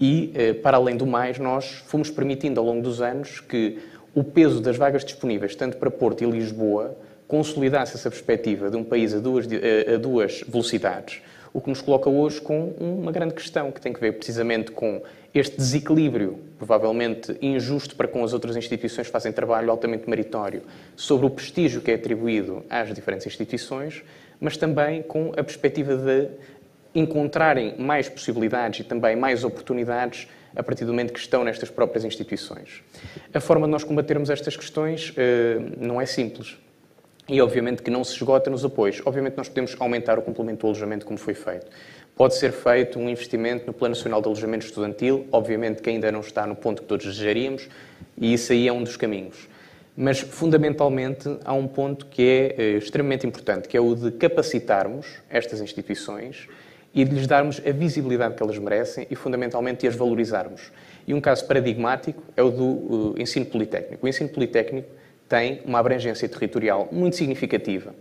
[0.00, 3.78] E, para além do mais, nós fomos permitindo ao longo dos anos que
[4.14, 6.96] o peso das vagas disponíveis, tanto para Porto e Lisboa,
[7.32, 12.10] consolidasse essa perspectiva de um país a duas, a duas velocidades, o que nos coloca
[12.10, 15.02] hoje com uma grande questão que tem que ver precisamente com
[15.34, 20.60] este desequilíbrio, provavelmente injusto para com as outras instituições que fazem trabalho altamente meritório,
[20.94, 24.04] sobre o prestígio que é atribuído às diferentes instituições,
[24.38, 26.28] mas também com a perspectiva de
[26.94, 32.04] encontrarem mais possibilidades e também mais oportunidades a partir do momento que estão nestas próprias
[32.04, 32.82] instituições.
[33.32, 36.58] A forma de nós combatermos estas questões eh, não é simples.
[37.28, 39.00] E, obviamente, que não se esgota nos apoios.
[39.04, 41.66] Obviamente, nós podemos aumentar o complemento do alojamento, como foi feito.
[42.16, 46.20] Pode ser feito um investimento no Plano Nacional de Alojamento Estudantil, obviamente que ainda não
[46.20, 47.68] está no ponto que todos desejaríamos,
[48.18, 49.48] e isso aí é um dos caminhos.
[49.96, 55.06] Mas, fundamentalmente, há um ponto que é eh, extremamente importante, que é o de capacitarmos
[55.30, 56.48] estas instituições
[56.94, 60.72] e de lhes darmos a visibilidade que elas merecem e, fundamentalmente, de as valorizarmos.
[61.06, 64.04] E um caso paradigmático é o do uh, ensino politécnico.
[64.04, 64.88] O ensino politécnico
[65.32, 67.94] tem uma abrangência territorial muito significativa,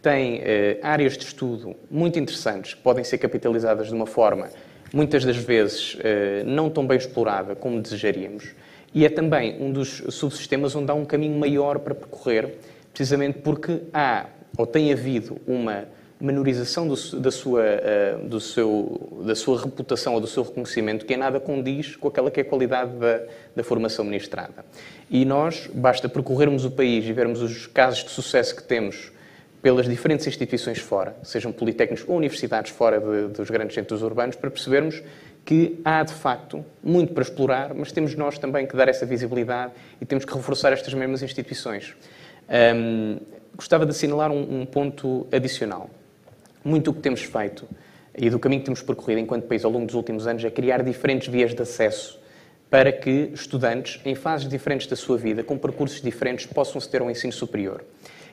[0.00, 0.42] tem uh,
[0.84, 4.50] áreas de estudo muito interessantes que podem ser capitalizadas de uma forma,
[4.94, 5.98] muitas das vezes, uh,
[6.44, 8.54] não tão bem explorada como desejaríamos,
[8.94, 12.54] e é também um dos subsistemas onde há um caminho maior para percorrer,
[12.92, 15.88] precisamente porque há, ou tem havido, uma
[16.18, 21.14] menorização do, da, sua, uh, do seu, da sua reputação ou do seu reconhecimento que
[21.14, 23.22] em nada condiz com aquela que é a qualidade da,
[23.54, 24.64] da formação ministrada.
[25.10, 29.12] E nós, basta percorrermos o país e vermos os casos de sucesso que temos
[29.60, 34.50] pelas diferentes instituições fora, sejam politécnicos ou universidades fora de, dos grandes centros urbanos, para
[34.50, 35.02] percebermos
[35.44, 39.72] que há, de facto, muito para explorar, mas temos nós também que dar essa visibilidade
[40.00, 41.94] e temos que reforçar estas mesmas instituições.
[42.74, 43.18] Um,
[43.56, 45.88] gostava de assinalar um, um ponto adicional.
[46.66, 47.64] Muito o que temos feito
[48.18, 50.82] e do caminho que temos percorrido enquanto país ao longo dos últimos anos é criar
[50.82, 52.18] diferentes vias de acesso
[52.68, 57.08] para que estudantes, em fases diferentes da sua vida, com percursos diferentes, possam ter um
[57.08, 57.84] ensino superior.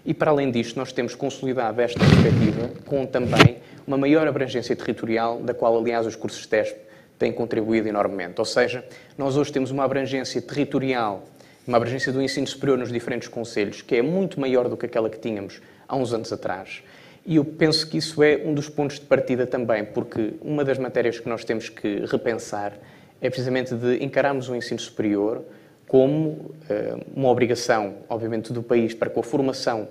[0.04, 5.40] E, para além disto, nós temos consolidado esta perspectiva com também uma maior abrangência territorial,
[5.40, 6.76] da qual, aliás, os cursos TESP
[7.20, 8.40] têm contribuído enormemente.
[8.40, 8.84] Ou seja,
[9.16, 11.24] nós hoje temos uma abrangência territorial,
[11.68, 15.08] uma abrangência do ensino superior nos diferentes conselhos, que é muito maior do que aquela
[15.08, 16.82] que tínhamos há uns anos atrás.
[17.26, 20.78] E eu penso que isso é um dos pontos de partida também, porque uma das
[20.78, 22.74] matérias que nós temos que repensar
[23.22, 25.42] é precisamente de encararmos o ensino superior
[25.88, 26.56] como uh,
[27.16, 29.88] uma obrigação, obviamente, do país para com a formação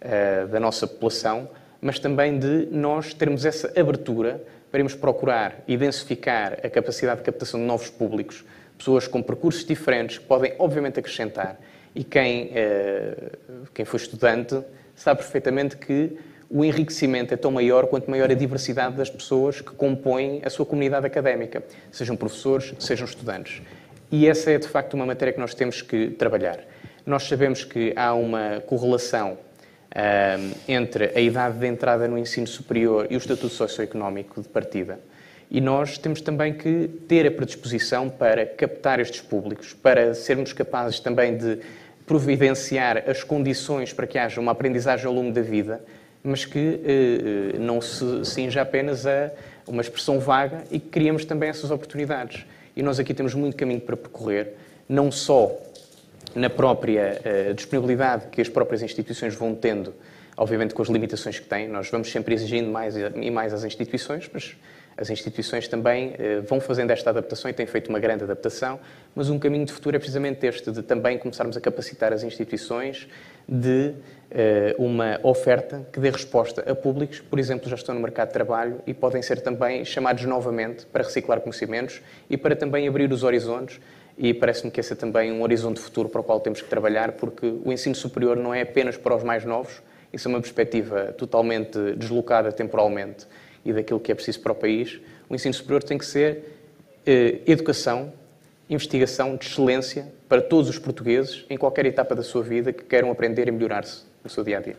[0.00, 1.48] uh, da nossa população,
[1.80, 7.24] mas também de nós termos essa abertura para irmos procurar e densificar a capacidade de
[7.24, 8.44] captação de novos públicos,
[8.78, 11.58] pessoas com percursos diferentes que podem, obviamente, acrescentar.
[11.94, 14.60] E quem, uh, quem foi estudante
[14.94, 16.16] sabe perfeitamente que
[16.48, 20.64] o enriquecimento é tão maior quanto maior a diversidade das pessoas que compõem a sua
[20.64, 23.62] comunidade académica, sejam professores, sejam estudantes.
[24.10, 26.60] E essa é, de facto, uma matéria que nós temos que trabalhar.
[27.04, 33.08] Nós sabemos que há uma correlação uh, entre a idade de entrada no ensino superior
[33.10, 35.00] e o estatuto socioeconómico de partida.
[35.50, 41.00] E nós temos também que ter a predisposição para captar estes públicos, para sermos capazes
[41.00, 41.58] também de
[42.04, 45.80] providenciar as condições para que haja uma aprendizagem ao longo da vida
[46.26, 49.30] mas que eh, não se cinja apenas a
[49.66, 52.44] uma expressão vaga e que criamos também essas oportunidades.
[52.74, 54.54] E nós aqui temos muito caminho para percorrer,
[54.88, 55.52] não só
[56.34, 59.94] na própria eh, disponibilidade que as próprias instituições vão tendo,
[60.36, 64.28] obviamente com as limitações que têm, nós vamos sempre exigindo mais e mais às instituições,
[64.32, 64.56] mas
[64.96, 66.14] as instituições também
[66.46, 68.80] vão fazendo esta adaptação e têm feito uma grande adaptação,
[69.14, 73.06] mas um caminho de futuro é precisamente este, de também começarmos a capacitar as instituições
[73.48, 73.94] de
[74.30, 78.32] eh, uma oferta que dê resposta a públicos por exemplo, já estão no mercado de
[78.32, 83.22] trabalho e podem ser também chamados novamente para reciclar conhecimentos e para também abrir os
[83.22, 83.80] horizontes.
[84.18, 87.12] E parece-me que esse é também um horizonte futuro para o qual temos que trabalhar,
[87.12, 91.12] porque o ensino superior não é apenas para os mais novos, isso é uma perspectiva
[91.18, 93.26] totalmente deslocada temporalmente
[93.66, 95.00] e daquilo que é preciso para o país.
[95.28, 96.56] O ensino superior tem que ser
[97.04, 98.12] eh, educação,
[98.70, 103.10] investigação de excelência para todos os portugueses em qualquer etapa da sua vida que queiram
[103.10, 104.76] aprender e melhorar-se no seu dia a dia.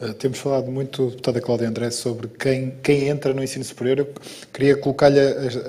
[0.00, 3.98] Uh, temos falado muito, deputada Cláudia André, sobre quem, quem entra no ensino superior.
[3.98, 4.08] Eu
[4.50, 5.20] queria colocar-lhe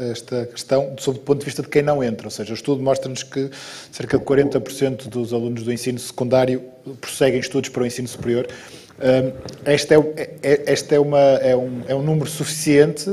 [0.10, 2.28] esta questão sob o ponto de vista de quem não entra.
[2.28, 3.50] Ou seja, o estudo mostra-nos que
[3.92, 6.64] cerca de 40% dos alunos do ensino secundário
[7.02, 8.48] prosseguem estudos para o ensino superior.
[9.66, 13.10] Este, é, é, é, este é, uma, é, um, é um número suficiente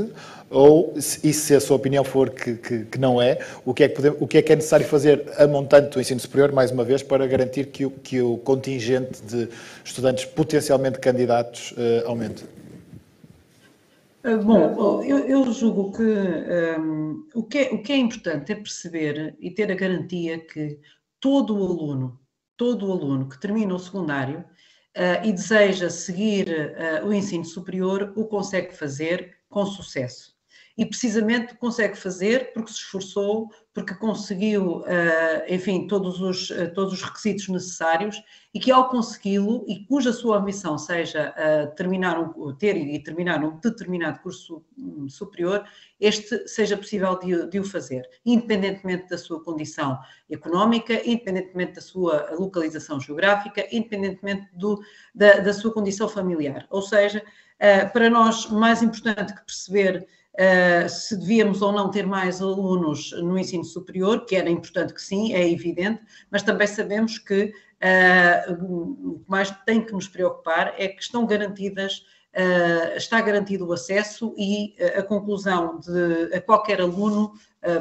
[0.49, 3.89] ou, e se a sua opinião for que, que, que não é, o que é
[3.89, 6.71] que, podemos, o que é que é necessário fazer a montante do ensino superior, mais
[6.71, 9.47] uma vez, para garantir que o, que o contingente de
[9.83, 12.45] estudantes potencialmente candidatos uh, aumente?
[14.23, 18.51] Eh, bom, eu, eu julgo que, um, ehm, o que, é, o que é importante
[18.51, 20.79] é perceber e ter a garantia que
[21.19, 22.19] todo o aluno,
[22.57, 24.43] todo o aluno que termina o secundário
[24.97, 30.37] uh, e deseja seguir uh, o ensino superior, o consegue fazer com sucesso.
[30.77, 36.93] E precisamente consegue fazer porque se esforçou, porque conseguiu, eh, enfim, todos os, eh, todos
[36.93, 42.53] os requisitos necessários e que ao consegui-lo e cuja sua ambição seja eh, terminar um,
[42.55, 45.63] ter e terminar um determinado curso hum, superior,
[45.99, 49.99] este seja possível de, de o fazer, independentemente da sua condição
[50.29, 54.81] económica, independentemente da sua localização geográfica, independentemente do,
[55.13, 56.65] da, da sua condição familiar.
[56.71, 57.23] Ou seja,
[57.91, 60.07] para nós, mais importante que perceber
[60.39, 65.01] Uh, se devíamos ou não ter mais alunos no ensino superior, que era importante que
[65.01, 67.51] sim, é evidente, mas também sabemos que
[68.53, 73.67] uh, o que mais tem que nos preocupar é que estão garantidas, uh, está garantido
[73.67, 77.33] o acesso e a conclusão de a qualquer aluno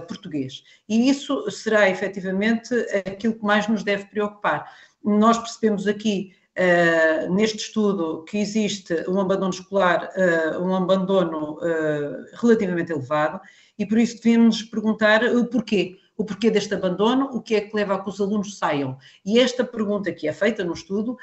[0.08, 0.64] português.
[0.88, 2.74] E isso será efetivamente
[3.06, 4.68] aquilo que mais nos deve preocupar.
[5.04, 12.26] Nós percebemos aqui Uh, neste estudo que existe um abandono escolar, uh, um abandono uh,
[12.34, 13.40] relativamente elevado,
[13.78, 15.98] e por isso devíamos perguntar o porquê.
[16.16, 18.98] O porquê deste abandono, o que é que leva a que os alunos saiam?
[19.24, 21.16] E esta pergunta que é feita no estudo,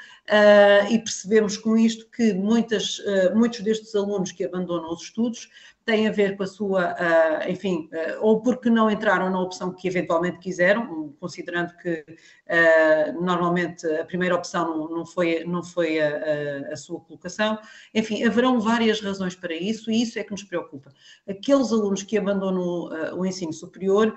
[0.90, 3.02] e percebemos com isto que muitas,
[3.34, 5.50] muitos destes alunos que abandonam os estudos
[5.86, 9.72] tem a ver com a sua, uh, enfim, uh, ou porque não entraram na opção
[9.72, 16.08] que eventualmente quiseram, considerando que uh, normalmente a primeira opção não, foi, não foi a,
[16.08, 17.56] a, a, sua colocação.
[17.94, 20.92] Enfim, haverão várias razões para isso e isso é que nos preocupa.
[21.26, 24.12] Aqueles alunos que abandonam o ensino superior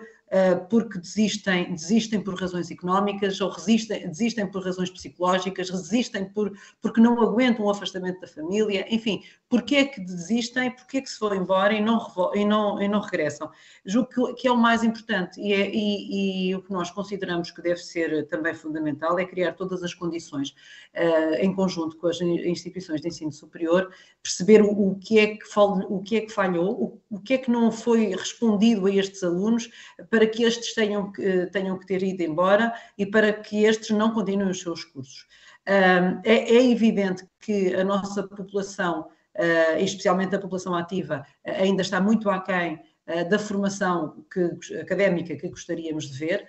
[0.70, 6.52] porque desistem, desistem por razões económicas ou resistem, desistem por razões psicológicas, resistem por,
[6.82, 11.10] porque não aguentam o afastamento da família, enfim, porque é que desistem, porque é que
[11.10, 12.00] se vão embora e não,
[12.36, 13.50] e não, e não regressam.
[13.84, 17.50] Julgo que, que é o mais importante e, é, e, e, o que nós consideramos
[17.50, 20.50] que deve ser também fundamental é criar todas as condições
[20.96, 25.46] uh, em conjunto com as instituições de ensino superior, perceber o, o que, é que
[25.46, 28.93] fal, o que é que falhou, o, o que é que não foi respondido a
[28.93, 29.70] estes alunos
[30.10, 31.12] para que estes tenham,
[31.51, 35.28] tenham que ter ido embora e para que estes não continuem os seus cursos.
[35.66, 39.07] É, é evidente que a nossa população
[39.39, 42.80] uh, especialmente a população ativa, uh, ainda está muito aquém
[43.28, 46.47] da formação que, académica que gostaríamos de ver.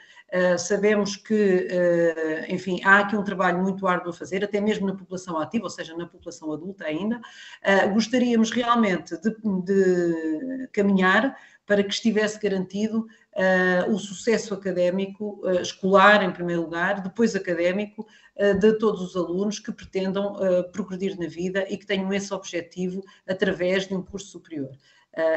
[0.59, 1.69] Sabemos que,
[2.49, 5.71] enfim, há aqui um trabalho muito árduo a fazer, até mesmo na população ativa, ou
[5.71, 7.21] seja, na população adulta ainda.
[7.93, 11.37] gostaríamos realmente de, de caminhar
[11.71, 13.07] para que estivesse garantido
[13.37, 18.05] uh, o sucesso académico, uh, escolar em primeiro lugar, depois académico,
[18.37, 20.35] uh, de todos os alunos que pretendam
[20.73, 24.71] progredir na vida e que tenham esse objetivo através de um curso superior.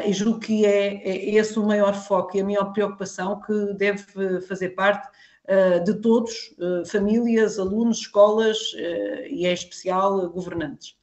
[0.05, 4.41] E julgo que é, é esse o maior foco e a maior preocupação que deve
[4.41, 5.09] fazer parte
[5.85, 6.55] de todos,
[6.85, 8.57] famílias, alunos, escolas
[9.29, 10.95] e, em especial, governantes.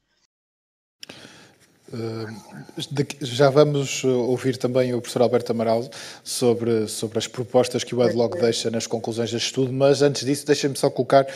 [3.20, 5.88] Já vamos uh, ouvir também o professor Alberto Amaral
[6.22, 10.46] sobre, sobre as propostas que o EdLog deixa nas conclusões deste estudo, mas antes disso,
[10.46, 11.26] deixem-me só colocar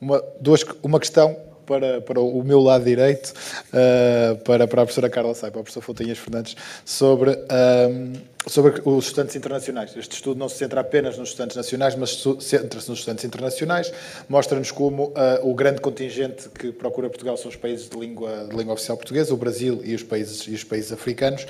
[0.00, 1.36] uma, duas, uma questão
[1.66, 3.32] para, para o meu lado direito,
[3.68, 8.12] uh, para, para a professora Carla Sai, para o professor Fontinhas Fernandes, sobre, um,
[8.46, 9.96] sobre os estudantes internacionais.
[9.96, 13.92] Este estudo não se centra apenas nos estudantes nacionais, mas centra-se nos estudantes internacionais,
[14.28, 18.56] mostra-nos como uh, o grande contingente que procura Portugal são os países de língua, de
[18.56, 21.46] língua oficial portuguesa, o Brasil e os países, e os países africanos.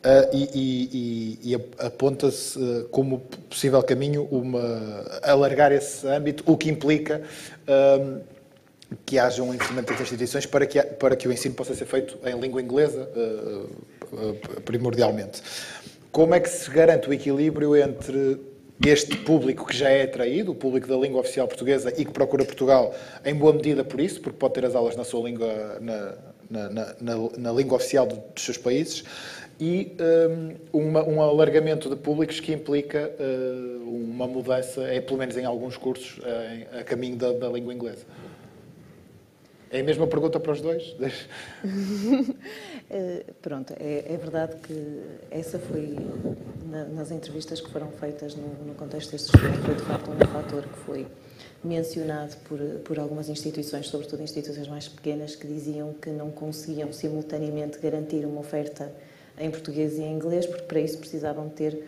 [0.00, 3.20] Uh, e, e, e aponta-se uh, como
[3.50, 7.20] possível caminho uma, alargar esse âmbito, o que implica
[7.68, 8.18] uh,
[9.06, 12.18] que haja um investimento das instituições para que, para que o ensino possa ser feito
[12.26, 15.42] em língua inglesa, uh, uh, primordialmente.
[16.10, 18.40] Como é que se garante o equilíbrio entre
[18.84, 22.44] este público que já é atraído, o público da língua oficial portuguesa e que procura
[22.44, 26.14] Portugal em boa medida por isso, porque pode ter as aulas na sua língua, na,
[26.48, 26.68] na,
[27.00, 29.04] na, na língua oficial dos seus países,
[29.60, 29.94] e
[30.72, 35.44] um, uma, um alargamento de públicos que implica uh, uma mudança, é, pelo menos em
[35.44, 36.18] alguns cursos,
[36.72, 38.06] a caminho da, da língua inglesa.
[39.70, 40.96] É a mesma pergunta para os dois?
[42.92, 45.00] Eh, pronto, é, é, verdade que
[45.30, 45.96] essa foi,
[46.68, 50.18] na, nas entrevistas que foram feitas no, no, contexto deste estudo, foi de facto um
[50.26, 51.06] fator que foi
[51.62, 57.78] mencionado por, por algumas instituições, sobretudo instituições mais pequenas, que diziam que não conseguiam simultaneamente
[57.78, 58.90] garantir uma oferta
[59.38, 61.84] em português e em inglês, porque para isso precisavam ter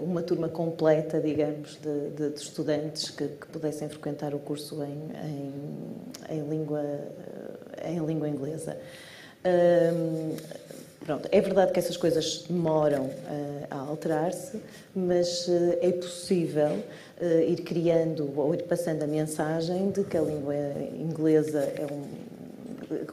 [0.00, 5.10] uma turma completa, digamos, de, de, de estudantes que, que, pudessem frequentar o curso em,
[5.24, 6.82] em, em língua,
[7.78, 8.76] eh, em língua inglesa.
[11.04, 14.60] pronto, é verdade que essas coisas demoram uh, a alterar-se,
[14.94, 16.82] mas uh, é possível
[17.20, 20.56] uh, ir criando ou ir passando a mensagem de que a língua
[20.98, 22.35] inglesa é um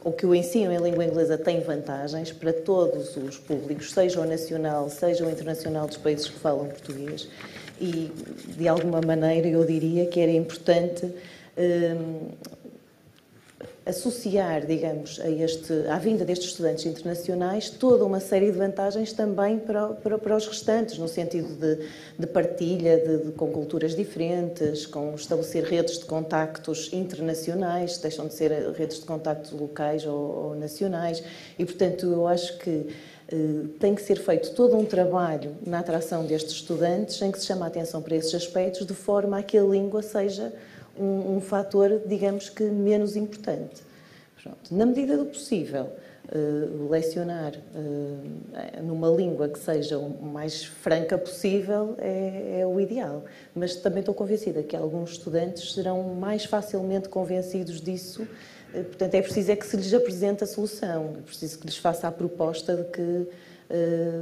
[0.04, 4.24] ou que o ensino em língua inglesa tem vantagens para todos os públicos, seja o
[4.24, 7.28] nacional, seja o internacional dos países que falam português.
[7.80, 8.10] E,
[8.56, 11.06] de alguma maneira, eu diria que era importante
[11.56, 12.28] hum,
[13.86, 19.58] associar, digamos, a este, à vinda destes estudantes internacionais toda uma série de vantagens também
[19.58, 21.86] para, para, para os restantes, no sentido de,
[22.18, 28.34] de partilha de, de, com culturas diferentes, com estabelecer redes de contactos internacionais, deixam de
[28.34, 31.22] ser redes de contactos locais ou, ou nacionais,
[31.58, 32.86] e portanto eu acho que
[33.28, 37.46] eh, tem que ser feito todo um trabalho na atração destes estudantes em que se
[37.46, 40.52] chama a atenção para esses aspectos de forma a que a língua seja
[40.98, 43.82] um, um fator, digamos que, menos importante.
[44.42, 44.74] Pronto.
[44.74, 45.90] Na medida do possível,
[46.28, 53.24] uh, lecionar uh, numa língua que seja o mais franca possível é, é, o ideal.
[53.54, 58.22] Mas também estou convencida que alguns estudantes serão mais facilmente convencidos disso.
[58.74, 61.76] Uh, portanto, é preciso é que se lhes apresente a solução, é preciso que lhes
[61.76, 63.28] faça a proposta de que,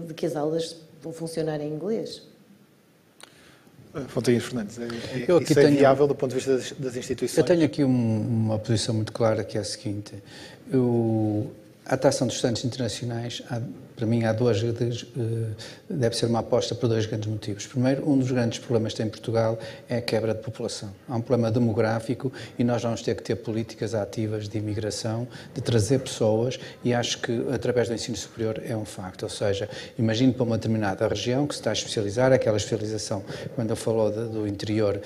[0.07, 2.23] de que as aulas vão funcionar em inglês.
[4.09, 6.73] Fontinhas Fernandes, é, é, eu aqui isso é tenho, viável do ponto de vista das,
[6.73, 7.37] das instituições?
[7.37, 10.15] Eu tenho aqui um, uma posição muito clara que é a seguinte.
[10.71, 11.53] Eu,
[11.85, 13.61] a atração dos estudantes internacionais, há,
[14.03, 14.61] Para mim, há duas,
[15.89, 17.69] deve ser uma aposta por dois grandes motivos.
[17.69, 19.57] Primeiro, um dos grandes problemas que tem Portugal
[19.89, 20.91] é a quebra de população.
[21.09, 25.61] Há um problema demográfico e nós vamos ter que ter políticas ativas de imigração, de
[25.61, 29.23] trazer pessoas, e acho que através do ensino superior é um facto.
[29.23, 33.23] Ou seja, imagine para uma determinada região que se está a especializar, aquela especialização,
[33.55, 35.01] quando eu falou do interior,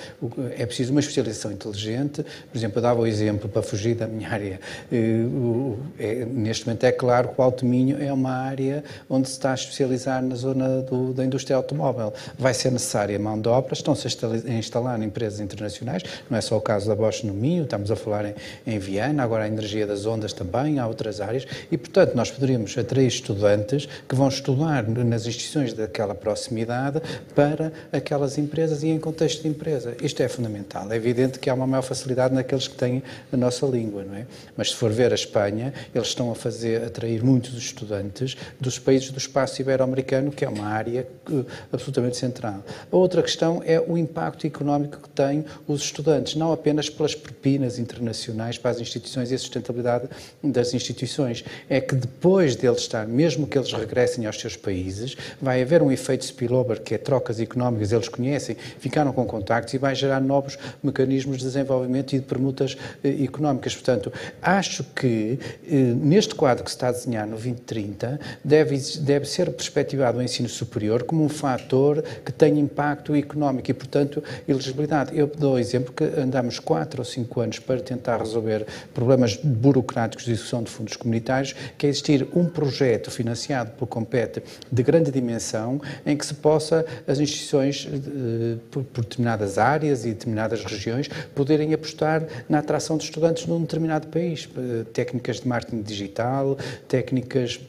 [0.57, 2.25] é preciso uma especialização inteligente.
[2.51, 4.59] Por exemplo, eu dava o exemplo para fugir da minha área.
[4.91, 9.53] É, neste momento é claro que o Alto Minho é uma área onde se está
[9.53, 12.13] a especializar na zona do, da indústria automóvel.
[12.39, 16.57] Vai ser necessária mão de obra, estão-se a instalar em empresas internacionais, não é só
[16.57, 18.35] o caso da Bosch no Minho, estamos a falar em,
[18.67, 22.77] em Viana, agora a energia das ondas também, há outras áreas, e portanto nós poderíamos
[22.77, 27.01] atrair estudantes que vão estudar nas instituições daquela proximidade
[27.35, 29.97] para aquelas empresas e em contexto de empresa.
[30.03, 30.91] Isto é fundamental.
[30.91, 34.27] É evidente que há uma maior facilidade naqueles que têm a nossa língua, não é?
[34.57, 39.11] Mas se for ver a Espanha, eles estão a fazer atrair muitos estudantes dos países
[39.11, 42.65] do espaço ibero-americano, que é uma área uh, absolutamente central.
[42.91, 47.79] A outra questão é o impacto económico que têm os estudantes, não apenas pelas propinas
[47.79, 50.09] internacionais para as instituições e a sustentabilidade
[50.43, 55.63] das instituições, é que depois deles estar, mesmo que eles regressem aos seus países, vai
[55.63, 59.95] haver um efeito spillover, que é trocas económicas, eles conhecem, ficaram com contactos e vai
[59.95, 63.75] gerar novos mecanismos de desenvolvimento e de permutas eh, económicas.
[63.75, 64.13] Portanto,
[64.43, 68.19] acho que eh, neste quadro que se está a desenhar no 2030,
[68.57, 73.75] deve, deve ser perspectivado o ensino superior como um fator que tem impacto económico e,
[73.75, 75.17] portanto, elegibilidade.
[75.17, 80.25] Eu dou o exemplo que andamos 4 ou 5 anos para tentar resolver problemas burocráticos
[80.25, 84.43] de execução de fundos comunitários, que é existir um projeto financiado pelo Compete
[84.73, 90.09] de grande dimensão em que se possa as instituições eh, por, por determinadas áreas e
[90.09, 94.49] determinadas regiões poderem apostar na atração de estudantes num determinado país.
[94.57, 96.57] Eh, técnicas de marketing digital,
[96.89, 97.61] técnicas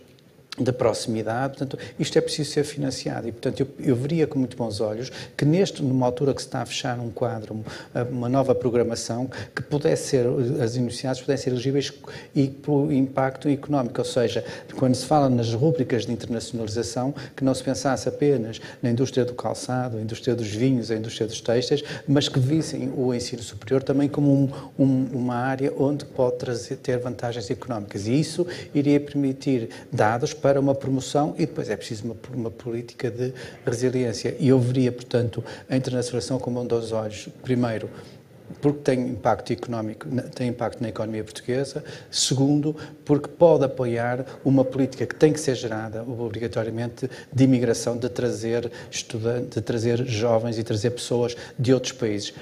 [0.59, 3.27] de proximidade, portanto, isto é preciso ser financiado.
[3.27, 6.47] E, portanto, eu, eu, veria com muito bons olhos que neste, numa altura que se
[6.47, 7.63] está a fechar um quadro,
[8.09, 10.25] uma nova programação, que pudesse ser,
[10.61, 11.93] as universidades pudessem ser elegíveis
[12.33, 14.43] e pelo impacto económico, ou seja,
[14.75, 19.33] quando se fala nas rúbricas de internacionalização, que não se pensasse apenas na indústria do
[19.33, 23.83] calçado, a indústria dos vinhos, a indústria dos textos, mas que vissem o ensino superior
[23.83, 28.07] também como um, um, uma área onde pode trazer, ter vantagens económicas.
[28.07, 32.49] E isso iria permitir dados para para uma promoção e depois é preciso uma, uma
[32.49, 33.33] política de
[33.65, 34.33] resiliência.
[34.39, 37.89] E eu veria, portanto, a internacionalização como um dos olhos, primeiro,
[38.61, 41.83] porque tem impacto económico, tem impacto na economia portuguesa.
[42.09, 42.73] Segundo,
[43.03, 48.71] porque pode apoiar uma política que tem que ser gerada obrigatoriamente de imigração, de trazer
[48.89, 52.33] estudantes, de trazer jovens e trazer pessoas de outros países.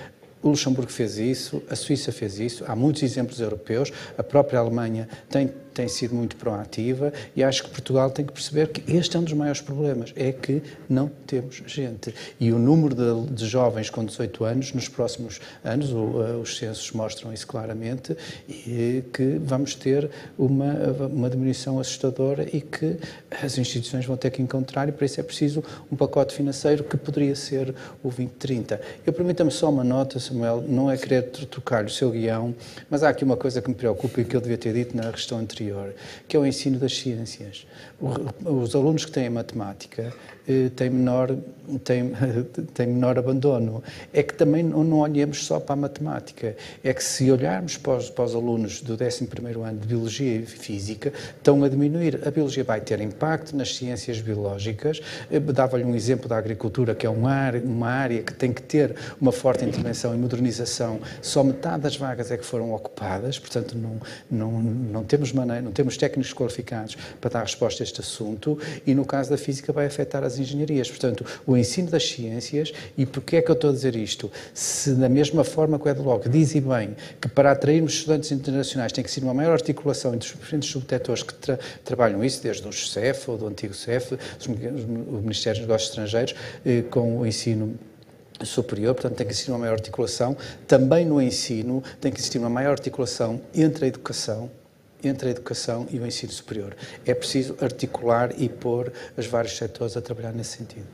[0.43, 5.09] O Luxemburgo fez isso, a Suíça fez isso, há muitos exemplos europeus, a própria Alemanha
[5.27, 9.19] tem tem sido muito proativa e acho que Portugal tem que perceber que este é
[9.19, 12.15] um dos maiores problemas, é que não temos gente.
[12.39, 16.57] E o número de, de jovens com 18 anos, nos próximos anos, o, uh, os
[16.57, 18.15] censos mostram isso claramente,
[18.47, 20.73] e que vamos ter uma,
[21.11, 22.97] uma diminuição assustadora e que
[23.43, 25.61] as instituições vão ter que encontrar e para isso é preciso
[25.91, 28.79] um pacote financeiro que poderia ser o 2030.
[29.05, 32.55] Eu permita-me só uma nota, Samuel, não é querer trocar o seu guião,
[32.89, 35.11] mas há aqui uma coisa que me preocupa e que eu devia ter dito na
[35.11, 35.64] questão anterior
[36.27, 37.65] que é o ensino das ciências.
[38.45, 40.13] Os alunos que têm matemática
[40.47, 41.35] eh, têm menor,
[41.83, 42.11] têm,
[42.73, 43.83] têm menor abandono.
[44.13, 46.55] É que também não olhemos só para a matemática.
[46.83, 50.45] É que se olharmos para os, para os alunos do 11º ano de Biologia e
[50.45, 52.19] Física, estão a diminuir.
[52.27, 55.01] A Biologia vai ter impacto nas ciências biológicas.
[55.31, 58.61] Eh, dava-lhe um exemplo da agricultura, que é uma área, uma área que tem que
[58.61, 60.99] ter uma forte intervenção e modernização.
[61.23, 63.99] Só metade das vagas é que foram ocupadas, portanto não,
[64.29, 68.93] não, não temos maneira, não temos técnicos qualificados para dar resposta a este assunto e
[68.93, 70.89] no caso da Física vai afetar as engenharias.
[70.89, 74.31] Portanto, o ensino das ciências, e porquê é que eu estou a dizer isto?
[74.53, 78.91] Se da mesma forma que o EdLog diz e bem que para atrairmos estudantes internacionais
[78.91, 82.67] tem que ser uma maior articulação entre os diferentes subtetores que tra trabalham isso, desde
[82.67, 84.17] o CEF ou do antigo CEF,
[84.47, 86.35] o Ministério dos Negócios Estrangeiros,
[86.65, 87.77] eh, com o ensino
[88.43, 90.35] superior, portanto tem que existir uma maior articulação.
[90.67, 94.49] Também no ensino tem que existir uma maior articulação entre a educação
[95.07, 96.75] entre a educação e o ensino superior.
[97.05, 100.87] É preciso articular e pôr os vários setores a trabalhar nesse sentido.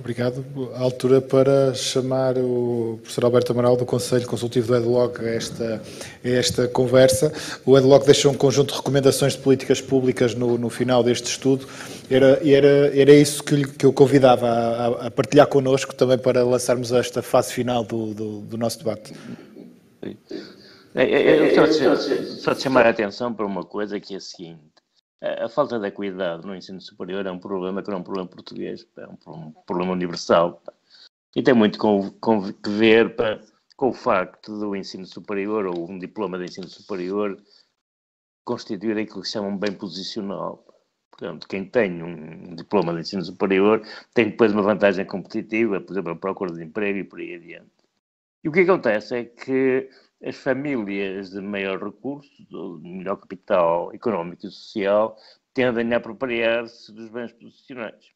[0.00, 0.42] Obrigado.
[0.76, 5.82] A altura para chamar o professor Alberto Amaral do Conselho Consultivo do EDLOG a esta,
[6.24, 7.30] a esta conversa.
[7.66, 11.68] O EDLOG deixou um conjunto de recomendações de políticas públicas no, no final deste estudo.
[12.10, 16.92] Era, era, era isso que, que eu convidava a, a, partilhar connosco também para lançarmos
[16.92, 19.12] esta fase final do, do, do nosso debate.
[20.94, 24.72] Eu gostava só de chamar a atenção para uma coisa que é a seguinte.
[25.22, 28.28] a, falta de equidade no ensino superior é um problema que não é um problema
[28.28, 30.60] português, é um, problema universal.
[31.36, 33.14] E tem muito com, com, que ver
[33.76, 37.40] com o facto do ensino superior, ou um diploma de ensino superior,
[38.44, 40.66] constituir aquilo que se chama um bem posicional.
[41.12, 43.80] Portanto, quem tem um diploma de ensino superior
[44.12, 47.70] tem depois uma vantagem competitiva, por exemplo, a procura de emprego e por aí adiante.
[48.42, 49.88] E o que acontece é que
[50.22, 55.16] as famílias de maior recurso, de melhor capital económico e social,
[55.54, 58.12] tendem a apropriar-se dos bens posicionais.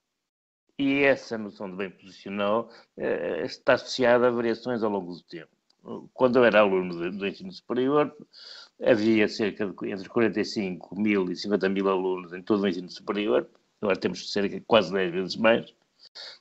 [0.79, 5.51] E essa noção de bem posicional eh, está associada a variações ao longo do tempo.
[6.13, 8.15] Quando eu era aluno do, ensino superior,
[8.83, 13.49] havia cerca de entre 45 mil e 50 mil alunos em todo o ensino superior,
[13.81, 15.75] agora temos cerca de quase 10 vezes mais,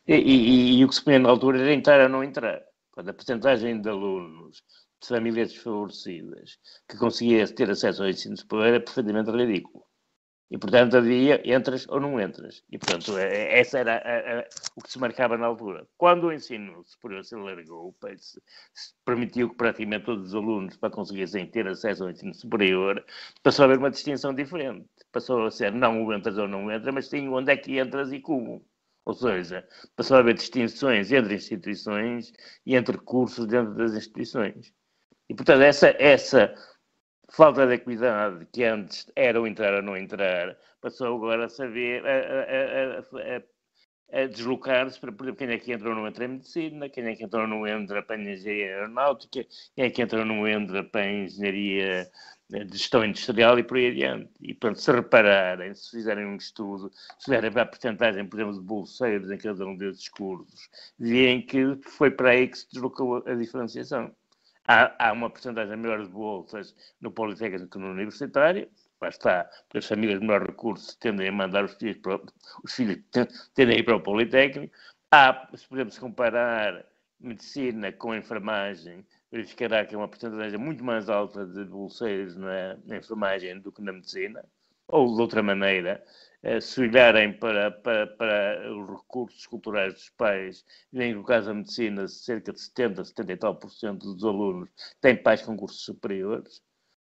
[0.08, 2.64] e, e, e o que se punha na altura era entrar ou não entrar.
[2.92, 4.64] Quando a porcentagem de alunos
[5.04, 9.86] de famílias desfavorecidas que conseguia ter acesso ao ensino superior era perfeitamente ridículo.
[10.50, 12.64] E, portanto, havia entras ou não entras.
[12.72, 14.46] E, portanto, é, é, essa era a, a,
[14.76, 15.88] o que se marcava na altura.
[15.98, 17.96] Quando o ensino superior se alargou,
[19.04, 23.04] permitiu que praticamente todos os alunos para conseguissem ter acesso ao ensino superior,
[23.42, 24.88] passou a haver uma distinção diferente.
[25.12, 28.20] Passou a ser não entras ou não entras, mas sim onde é que entras e
[28.20, 28.64] como.
[29.06, 32.32] Ou seja, passou a haver distinções entre instituições
[32.66, 34.72] e entre cursos dentro das instituições.
[35.30, 36.54] E, portanto, essa, essa
[37.32, 42.06] falta de equidade que antes era o entrar ou não entrar, passou agora a saber,
[42.06, 46.26] a, a, a, a deslocar-se para, por exemplo, quem é que entra ou não entra
[46.26, 49.46] em medicina, quem é que entra ou não entra para a engenharia aeronáutica,
[49.76, 52.10] quem é que entra ou não entra para a engenharia
[52.50, 54.32] de gestão industrial e por aí adiante.
[54.42, 58.66] E, portanto, se repararem, se fizerem um estudo, se fizerem a porcentagem, por exemplo, de
[58.66, 60.70] bolseiros em cada um desses cursos,
[61.00, 64.14] veem que foi para aí que se deslocou a diferenciação.
[64.68, 68.70] Há, há uma porcentagem maior de bolsas no Politécnico no Universitário,
[69.02, 72.22] lá está, porque as famílias de menor recurso tendem a mandar os filhos para,
[72.64, 73.00] os filhos
[73.54, 74.74] tendem a ir para o Politécnico.
[75.12, 76.86] Há, se podemos comparar
[77.20, 82.98] medicina com enfermagem, verificará que é uma porcentagem muito mais alta de bolseiros na, na
[82.98, 84.44] enfermagem do que na medicina,
[84.88, 86.04] ou de outra maneira,
[86.62, 92.08] se olharem para, para, para, os recursos culturais dos pais, que no caso da medicina,
[92.08, 94.70] cerca de 70, 70 e tal por cento dos alunos
[95.02, 96.62] têm pais com cursos superiores.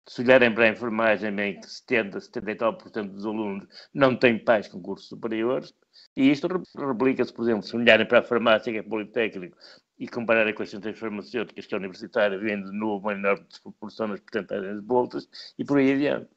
[0.08, 3.68] Se olharem para a enfermagem, veem que 70, 70 e tal por cento dos alunos
[3.94, 5.74] não têm pais com cursos superiores.
[6.16, 6.48] E isto
[6.78, 9.58] replica-se, por exemplo, se olharem para a farmácia, que é politécnico,
[10.00, 14.08] e compararem com as ciências farmacêuticas, que é universitária, vem de novo uma enorme desproporção
[14.08, 16.30] nas porcentagens de bolsas, e por aí adiante.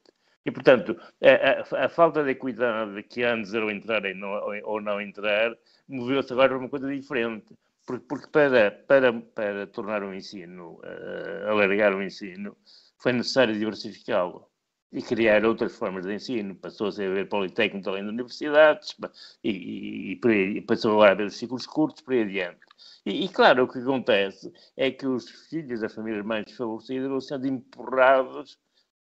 [0.45, 4.29] E, portanto, a, a, a, falta de equidade que antes era entrar não,
[4.63, 5.55] ou não entrar,
[5.87, 7.53] moveu-se agora para uma coisa diferente.
[7.85, 12.57] Porque, porque para, para, para tornar o ensino, uh, alargar o ensino,
[12.97, 14.47] foi necessário diversificá-lo
[14.91, 16.55] e criar outras formas de ensino.
[16.55, 18.95] Passou-se a haver politécnicos além de universidades
[19.43, 20.19] e, e,
[20.57, 22.59] e, passou a haver ciclos curtos, por aí adiante.
[23.05, 27.21] E, e, claro, o que acontece é que os filhos das famílias mais desfavorecidas vão
[27.21, 28.59] sendo empurrados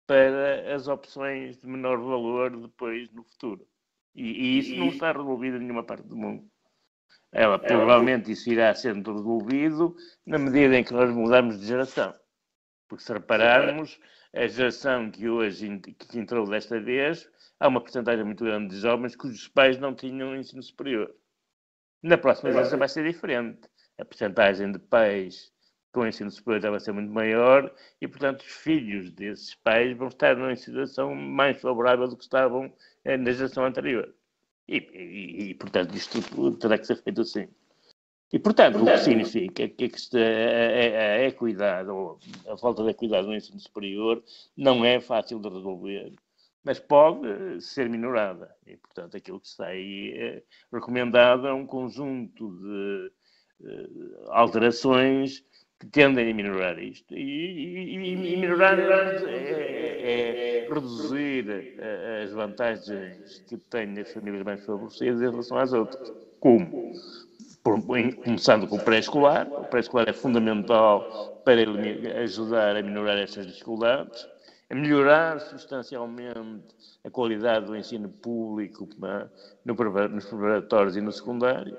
[0.09, 3.69] para as opções de menor valor depois no futuro.
[4.15, 6.51] E, e isso não está resolvido em nenhuma parte do mundo.
[7.31, 9.95] Ela, é, provavelmente isso irá sendo resolvido
[10.27, 12.15] na medida em que nós mudamos de geração.
[12.89, 14.01] Porque se repararmos,
[14.35, 17.31] a geração que hoje que entrou desta vez,
[17.61, 21.15] há uma porcentagem muito grande de jovens cujos pais não tinham ensino superior.
[22.03, 23.69] Na próxima geração vai ser diferente.
[23.99, 25.53] A porcentagem de pais
[25.93, 30.09] com o ensino superior vai ser muito maior e, portanto, os filhos desses pais vão
[30.09, 32.73] estar numa situação mais favorável do que estavam
[33.05, 34.15] eh, na geração anterior.
[34.69, 37.49] E, e, e, portanto, isto terá que ser feito assim.
[38.31, 43.27] E, portanto, o que significa que a, a, a equidade, ou a falta de equidade
[43.27, 44.23] no ensino superior,
[44.55, 46.13] não é fácil de resolver,
[46.63, 48.55] mas pode ser minorada.
[48.67, 53.13] E, portanto, aquilo que está aí é recomendado é um conjunto de,
[53.61, 55.43] de eh, alterações
[55.79, 57.15] que tendem a minorar isto.
[57.15, 58.83] E, e, e minorar é,
[59.27, 61.79] é, é, reduzir
[62.23, 66.13] as vantagens que têm as famílias mais favorecidas em relação às outras.
[66.41, 66.93] Como?
[67.63, 67.81] Por,
[68.25, 69.47] começando com o pré-escolar.
[69.53, 71.61] O pré-escolar é fundamental para
[72.23, 74.27] ajudar a minorar estas dificuldades,
[74.71, 76.75] a melhorar substancialmente
[77.05, 78.89] a qualidade do ensino público
[79.65, 81.77] nos preparatórios e no secundário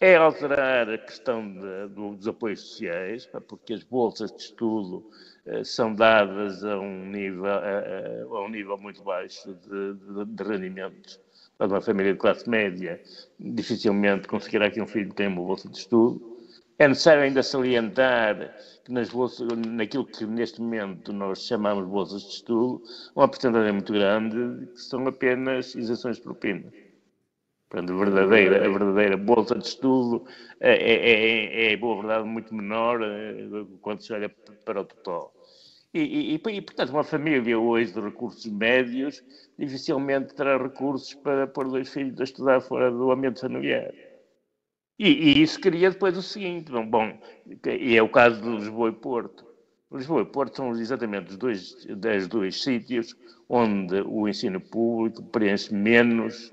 [0.00, 5.10] é alterar a questão de, dos apoios sociais, porque as bolsas de estudo
[5.46, 7.82] eh, são dadas a um nível, a,
[8.30, 11.20] a um nível muito baixo de, de, de rendimentos.
[11.56, 13.00] Para uma família de classe média,
[13.40, 16.38] dificilmente conseguirá que um filho tenha uma bolsa de estudo.
[16.78, 22.28] É necessário ainda salientar que nas bolsas, naquilo que neste momento nós chamamos bolsas de
[22.34, 22.80] estudo,
[23.16, 26.72] uma porcentagem muito grande que são apenas isenções de propina.
[27.68, 30.24] Portanto, a verdadeira, a verdadeira bolsa de estudo
[30.58, 34.28] é, é, é, é boa verdade, muito menor eh, quando se olha
[34.64, 35.34] para o total.
[35.92, 39.22] E, e, e, portanto, uma família hoje de recursos médios
[39.58, 43.92] dificilmente terá recursos para pôr dois filhos a estudar fora do ambiente familiar.
[44.98, 47.18] E, e, isso cria depois o seguinte, bom, bom,
[47.66, 49.46] e é o caso de Lisboa e Porto.
[49.92, 53.14] Lisboa e Porto são exatamente os dois, os dois sítios
[53.48, 56.52] onde o ensino público preenche menos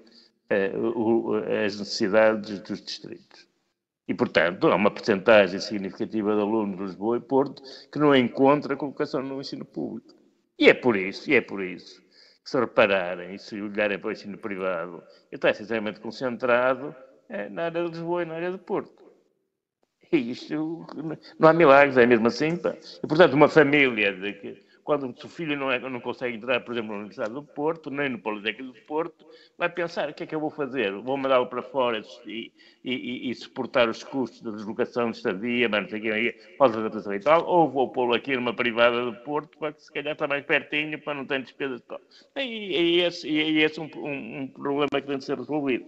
[0.49, 3.47] as necessidades dos distritos.
[4.07, 8.75] E, portanto, há uma percentagem significativa de alunos de Lisboa e Porto que não encontra
[8.75, 10.13] colocação no ensino público.
[10.59, 12.01] E é por isso, e é por isso,
[12.43, 14.97] que se repararem e se olharem para o ensino privado,
[15.31, 16.95] ele está essencialmente concentrado
[17.27, 19.03] é, na área de Lisboa e na área de Porto.
[20.11, 20.85] E isto
[21.39, 22.55] não há milagres, é mesmo assim.
[22.55, 22.75] Pá.
[23.03, 26.71] E, portanto, uma família de quando o seu filho não, é, não consegue entrar, por
[26.71, 29.25] exemplo, na Universidade do Porto, nem no Politécnico do Porto,
[29.57, 30.93] vai pensar: o que é que eu vou fazer?
[30.93, 32.51] Vou mandá-lo para fora e,
[32.83, 37.15] e, e, suportar os custos da deslocação de estadia, mas não sei o que, pós-graduação
[37.15, 40.27] e tal, ou vou pô-lo aqui numa privada do Porto, para que se calhar está
[40.27, 41.99] mais pertinho, para não ter despesas de tal.
[42.35, 45.85] E, e, esse, e esse é um, um, um problema que tem de ser resolvido.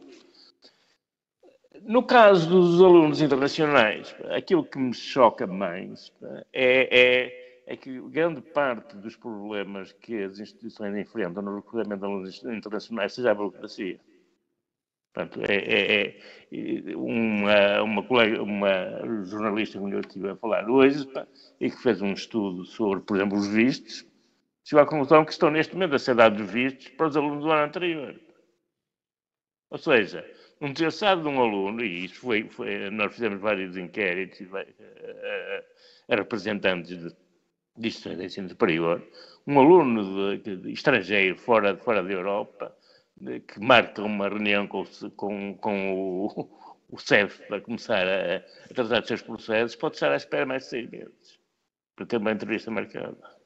[1.84, 6.12] No caso dos alunos internacionais, aquilo que me choca mais
[6.52, 12.06] é, é, é, que grande parte dos problemas que as instituições enfrentam no recrutamento de
[12.06, 14.00] alunos internacionais seja a burocracia.
[15.14, 16.20] Portanto, é, é,
[16.52, 21.06] é uma, uma, colega, uma jornalista com quem eu estive a falar hoje
[21.60, 24.06] e que fez um estudo sobre, por exemplo, os vistos,
[24.64, 27.52] chegou à conclusão que estão neste momento a ser dados vistos para os alunos do
[27.52, 28.18] ano anterior.
[29.70, 30.26] Ou seja,
[30.62, 35.64] um desgraçado de um aluno, e isso foi, foi nós fizemos vários inquéritos a, a,
[36.14, 37.27] a representantes de,
[37.78, 39.02] de de ensino superior,
[39.46, 42.76] um aluno de, de, estrangeiro fora, fora da Europa,
[43.16, 44.84] de, que marca uma reunião com,
[45.16, 46.50] com, com o,
[46.90, 50.64] o CEF para começar a, a tratar dos seus processos, pode estar à espera mais
[50.64, 51.40] de seis meses
[51.96, 53.38] para ter uma entrevista marcada.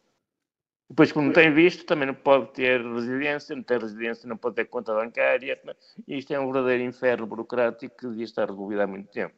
[0.89, 4.55] Depois, como não tem visto, também não pode ter residência, não tem residência, não pode
[4.55, 5.57] ter conta bancária.
[6.05, 9.33] Isto é um verdadeiro inferno burocrático que devia estar resolvido há muito tempo.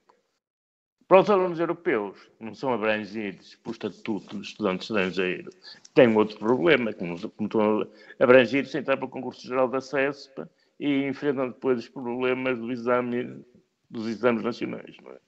[1.08, 5.49] Para os alunos europeus, não são abrangidos pelo estatuto de estudante estrangeiro,
[5.93, 7.88] têm outro problema, não, estão
[8.20, 10.32] abrangidos sem entrar para o concurso geral de acesso
[10.80, 13.45] e enfrentam depois os problemas do exame,
[13.89, 14.95] dos exames nacionais.
[15.06, 15.20] É?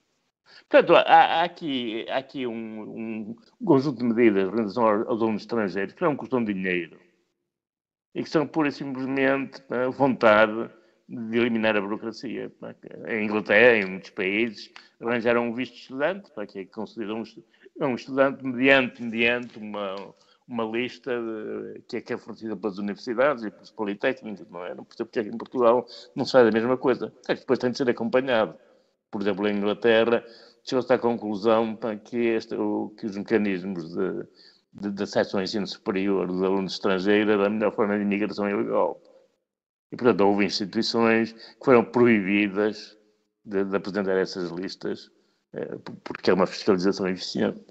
[0.69, 5.41] Portanto, há, há, aqui, há aqui um, um, conjunto de medidas em relação aos alunos
[5.41, 6.99] estrangeiros que não custam dinheiro
[8.13, 10.69] e que são pura e simplesmente a vontade
[11.08, 12.51] de eliminar a burocracia.
[13.08, 17.24] Em Inglaterra, em muitos países, arranjaram um visto estudante, para que é concedido um,
[17.82, 19.95] um estudante mediante, mediante uma,
[20.47, 24.74] uma lista de, que, é, que é fornecida pelas universidades e pelos politécnicos, não é?
[24.74, 25.86] Não percebo porque é que em Portugal
[26.16, 27.14] não se faz a mesma coisa.
[27.28, 28.58] É depois tem de ser acompanhado
[29.16, 30.26] por exemplo, em Inglaterra,
[30.62, 32.53] chegou-se à conclusão pá, que, este,
[32.97, 34.28] que os mecanismos de,
[34.74, 38.49] de, de acesso ao ensino superior dos alunos estrangeiros era a melhor forma de imigração
[38.49, 39.01] ilegal.
[39.91, 42.97] E, portanto, houve instituições que foram proibidas
[43.43, 45.11] de, de apresentar essas listas,
[45.53, 47.63] eh, porque é uma fiscalização eficiente.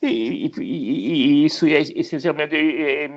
[0.00, 3.08] E, e, e, isso é, essencialmente é, é, é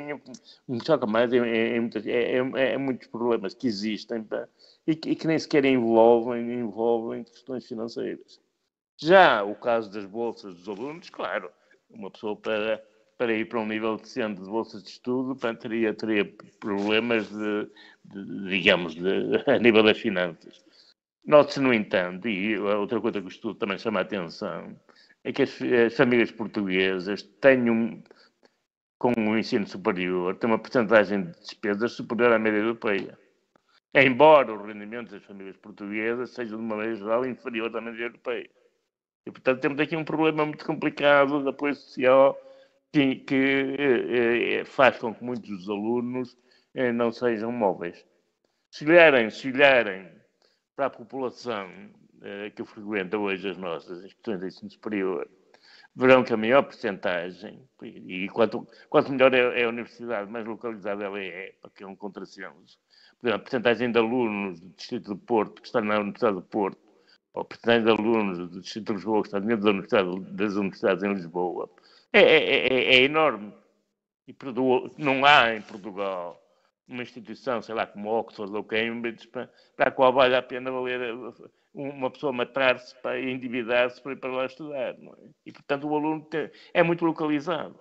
[0.67, 4.47] me choca mais é, é, é, muitos problemas que existem pá,
[4.87, 8.39] e, que, que nem sequer envolvem, envolvem questões financeiras.
[8.97, 11.51] Já o caso das bolsas dos alunos, claro,
[11.89, 12.83] uma pessoa para,
[13.15, 16.25] para ir para um nível decente de bolsas de estudo teria, teria
[16.59, 17.67] problemas de,
[18.03, 20.63] digamos, de, a nível das finanças.
[21.25, 24.75] Note-se, no entanto, e outra coisa que o estudo também chama a atenção,
[25.23, 28.01] é que as, as famílias portuguesas têm um,
[28.97, 33.17] com o ensino superior, têm uma porcentagem de despesas superior à média europeia.
[33.93, 38.49] Embora o rendimento das famílias portuguesas seja, de uma maneira geral, inferior à média europeia.
[39.25, 42.37] E, portanto, temos aqui um problema muito complicado de apoio social
[42.91, 46.35] que, que eh, eh, faz com que muitos dos alunos
[46.93, 48.05] não sejam móveis.
[48.69, 50.09] Se olharem, se olharem
[50.75, 51.69] para a população
[52.21, 55.29] eh, que frequenta hoje as nossas instituições de ensino superior,
[55.95, 61.03] verão que a maior porcentagem, e quanto, quanto melhor é, é, a universidade, mais localizada
[61.03, 62.79] ela é, porque é um contrassenso,
[63.23, 66.79] a porcentagem de alunos do Distrito de Porto, que está na Universidade de Porto,
[67.33, 70.53] ou a porcentagem de alunos do Distrito de Lisboa, que está dentro da universidade, das
[70.55, 71.69] universidades em Lisboa,
[72.13, 73.53] é, é, é, é enorme.
[74.27, 74.35] E
[74.97, 76.40] não há em Portugal
[76.91, 80.71] uma instituição, sei lá, como Oxford ou Cambridge, para, para a qual vale a pena
[80.71, 81.13] valer
[81.73, 84.77] uma pessoa matar-se e endividar-se para ir para lá estudar.
[84.77, 84.97] É?
[85.45, 86.27] E, portanto, o aluno
[86.73, 87.79] é muito localizado.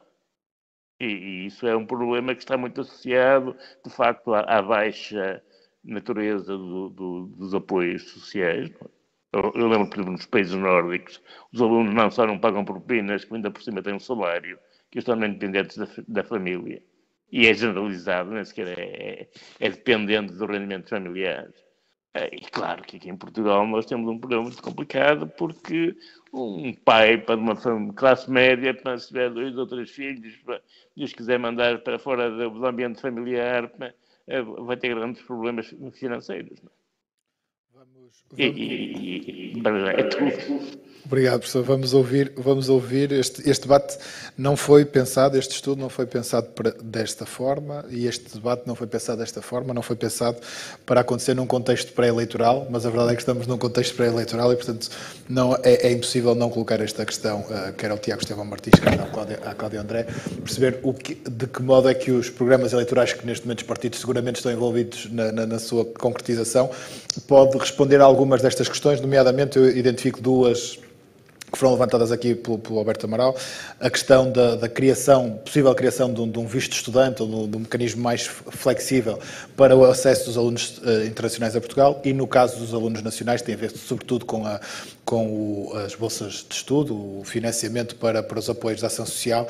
[0.98, 5.42] E, e, isso é um problema que está muito associado, de facto, à, à baixa
[5.82, 8.70] natureza do, do, dos apoios sociais.
[8.70, 9.00] É?
[9.32, 13.24] Eu, eu, lembro, por exemplo, nos países nórdicos, os alunos não só não pagam propinas,
[13.24, 14.58] como ainda por cima têm um salário,
[14.90, 16.82] que estão independentes da, da família.
[17.32, 19.28] E é generalizado, nem sequer é, é,
[19.60, 21.54] é dependente dos rendimentos familiares.
[22.12, 25.96] É, e claro que aqui em Portugal nós temos um problema muito complicado porque
[26.32, 27.54] um pai para uma
[27.94, 30.60] classe média, para se tiver dois ou três filhos, para,
[30.96, 33.70] Deus quiser mandar para fora do ambiente familiar,
[34.26, 36.60] é, vai ter grandes problemas financeiros.
[36.62, 36.79] Não?
[38.36, 39.62] E, e, e,
[39.96, 40.80] é tudo.
[41.10, 41.64] Obrigado, professor.
[41.64, 43.10] Vamos ouvir, vamos ouvir.
[43.10, 43.98] Este, este debate
[44.38, 48.76] não foi pensado, este estudo não foi pensado para, desta forma e este debate não
[48.76, 50.38] foi pensado desta forma, não foi pensado
[50.86, 54.56] para acontecer num contexto pré-eleitoral, mas a verdade é que estamos num contexto pré-eleitoral e,
[54.56, 54.88] portanto,
[55.28, 59.00] não, é, é, impossível não colocar esta questão, uh, quer ao Tiago Estevão Martins, quer
[59.00, 60.06] à Cláudia, à Cláudia André,
[60.44, 63.66] perceber o que, de que modo é que os programas eleitorais que neste momento os
[63.66, 66.70] partidos seguramente estão envolvidos na, na, na sua concretização
[67.26, 70.78] pode responder a algumas destas questões, nomeadamente eu identifico duas
[71.50, 73.36] que foram levantadas aqui pelo, pelo Alberto Amaral,
[73.80, 77.56] a questão da, da criação, possível criação de um, de um, visto estudante ou de
[77.56, 79.18] um mecanismo mais flexível
[79.56, 83.42] para o acesso dos alunos uh, internacionais a Portugal e no caso dos alunos nacionais
[83.42, 84.60] tem a ver sobretudo com, a,
[85.04, 89.48] com o, as bolsas de estudo, o financiamento para, para os apoios da ação social,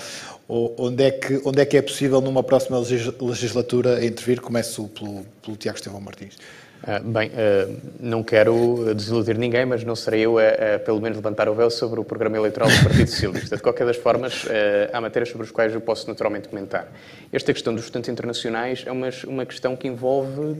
[0.48, 2.78] onde é, que, onde é que é possível numa próxima
[3.20, 4.40] legislatura intervir?
[4.40, 6.36] Começo pelo, pelo Tiago Estevão Martins.
[6.83, 11.18] Uh, bem, uh, não quero desiludir ninguém, mas não serei eu a, a, pelo menos
[11.18, 13.57] levantar o véu sobre o programa eleitoral do Partido Socialista.
[13.57, 14.49] De qualquer das formas, uh,
[14.91, 16.91] há matérias sobre as quais eu posso naturalmente comentar.
[17.31, 20.57] Esta questão dos estudantes internacionais é uma, uma questão que envolve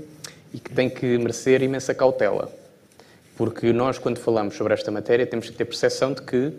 [0.53, 2.53] e que tem que merecer imensa cautela.
[3.35, 6.53] Porque nós, quando falamos sobre esta matéria, temos que ter percepção de que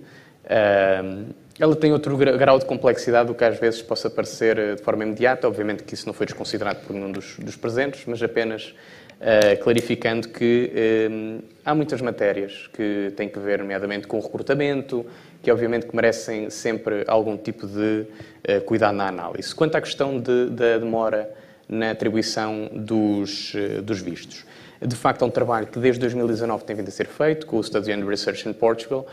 [1.59, 5.47] ela tem outro grau de complexidade do que às vezes possa parecer de forma imediata.
[5.47, 8.73] Obviamente que isso não foi desconsiderado por nenhum dos, dos presentes, mas apenas uh,
[9.61, 15.05] clarificando que uh, há muitas matérias que têm que ver, nomeadamente, com o recrutamento,
[15.43, 18.05] que obviamente que merecem sempre algum tipo de
[18.47, 19.53] uh, cuidado na análise.
[19.53, 21.31] Quanto à questão de, da demora
[21.69, 23.53] na atribuição dos,
[23.83, 24.45] dos vistos.
[24.85, 27.63] De facto, é um trabalho que desde 2019 tem vindo a ser feito, com o
[27.63, 29.07] Study and Research in Portugal,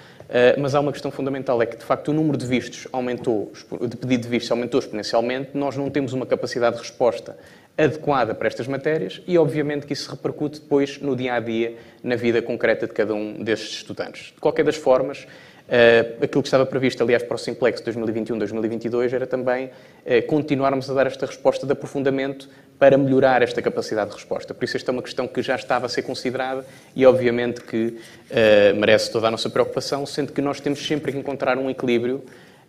[0.59, 3.97] mas há uma questão fundamental, é que de facto o número de vistos aumentou, de
[3.97, 7.37] pedido de vistos aumentou exponencialmente, nós não temos uma capacidade de resposta
[7.79, 12.17] adequada para estas matérias e, obviamente, que isso repercute depois no dia a dia, na
[12.17, 14.33] vida concreta de cada um destes estudantes.
[14.35, 15.27] De qualquer das formas,
[15.69, 20.95] Uh, aquilo que estava previsto, aliás, para o Simplex 2021-2022 era também uh, continuarmos a
[20.95, 22.49] dar esta resposta de aprofundamento
[22.79, 24.55] para melhorar esta capacidade de resposta.
[24.55, 26.65] Por isso, esta é uma questão que já estava a ser considerada
[26.97, 27.99] e, obviamente, que
[28.31, 32.25] uh, merece toda a nossa preocupação, sendo que nós temos sempre que encontrar um equilíbrio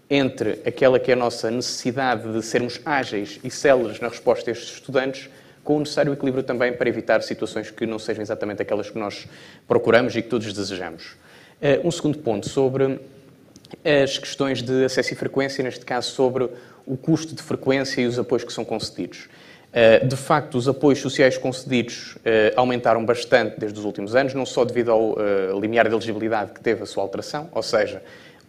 [0.10, 4.52] entre aquela que é a nossa necessidade de sermos ágeis e céleres na resposta a
[4.52, 5.30] estes estudantes,
[5.64, 9.26] com o necessário equilíbrio também para evitar situações que não sejam exatamente aquelas que nós
[9.68, 11.16] procuramos e que todos desejamos.
[11.62, 13.00] Eh, um segundo ponto sobre
[13.84, 16.50] as questões de acesso e frequência, neste caso sobre
[16.86, 19.28] o custo de frequência e os apoios que são concedidos.
[19.72, 24.46] Eh, de facto, os apoios sociais concedidos eh, aumentaram bastante desde os últimos anos, não
[24.46, 25.16] só devido ao
[25.60, 28.02] limiar de elegibilidade que teve a sua alteração, ou seja,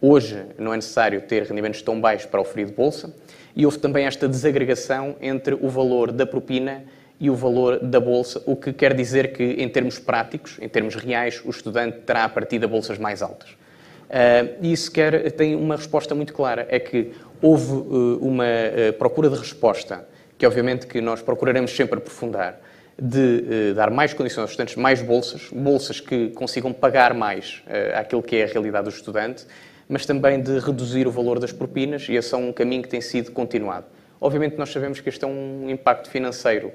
[0.03, 3.13] Hoje não é necessário ter rendimentos tão baixos para oferir de bolsa
[3.55, 6.83] e houve também esta desagregação entre o valor da propina
[7.21, 10.95] e o valor da bolsa, o que quer dizer que, em termos práticos, em termos
[10.95, 13.51] reais, o estudante terá a partir de bolsas mais altas.
[13.51, 18.93] Uh, e isso quer, tem uma resposta muito clara, é que houve uh, uma uh,
[18.93, 20.03] procura de resposta,
[20.35, 22.59] que obviamente que nós procuraremos sempre aprofundar,
[22.99, 27.63] de dar mais condições aos estudantes, mais bolsas, bolsas que consigam pagar mais
[27.95, 29.45] aquilo que é a realidade do estudante,
[29.87, 33.01] mas também de reduzir o valor das propinas, e esse é um caminho que tem
[33.01, 33.85] sido continuado.
[34.19, 36.71] Obviamente, nós sabemos que este é um impacto financeiro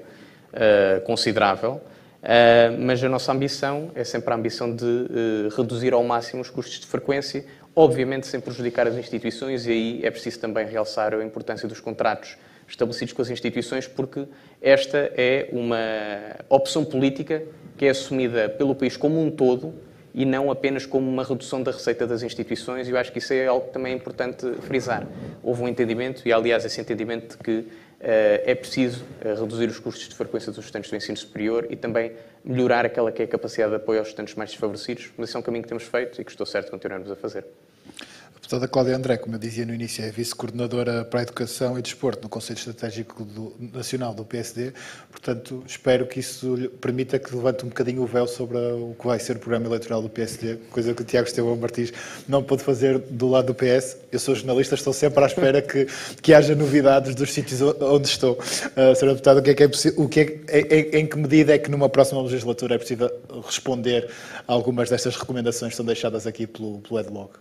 [0.57, 6.03] uh, considerável, uh, mas a nossa ambição é sempre a ambição de uh, reduzir ao
[6.03, 7.45] máximo os custos de frequência,
[7.75, 12.37] obviamente sem prejudicar as instituições, e aí é preciso também realçar a importância dos contratos
[12.67, 14.25] estabelecidos com as instituições, porque
[14.61, 15.77] esta é uma
[16.49, 17.43] opção política
[17.77, 19.73] que é assumida pelo país como um todo
[20.13, 23.31] e não apenas como uma redução da receita das instituições, e eu acho que isso
[23.33, 25.05] é algo que também é importante frisar.
[25.43, 27.67] Houve um entendimento, e aliás esse entendimento de que
[27.99, 32.13] é preciso uh, reduzir os custos de frequência dos estudantes do ensino superior e também
[32.43, 35.39] melhorar aquela que é a capacidade de apoio aos estudantes mais desfavorecidos, mas esse é
[35.39, 37.45] um caminho que temos feito e que estou certo de continuarmos a fazer.
[38.37, 42.23] Deputada Cláudia André, como eu dizia no início, é vice-coordenadora para a Educação e Desporto
[42.23, 44.73] no Conselho Estratégico do, Nacional do PSD,
[45.09, 49.19] portanto, espero que isso permita que levante um bocadinho o véu sobre o que vai
[49.19, 51.91] ser o programa eleitoral do PSD, coisa que o Tiago Estevão Martins
[52.27, 53.97] não pôde fazer do lado do PS.
[54.11, 55.87] Eu sou jornalista, estou sempre à espera que,
[56.21, 58.33] que haja novidades dos sítios onde estou.
[58.33, 59.07] Uh, Sra.
[59.17, 61.57] Deputada, o que é que é possível, o que é, em, em que medida é
[61.57, 63.09] que numa próxima legislatura é preciso
[63.45, 64.09] responder
[64.47, 67.31] a algumas destas recomendações que são deixadas aqui pelo, pelo EDLOG?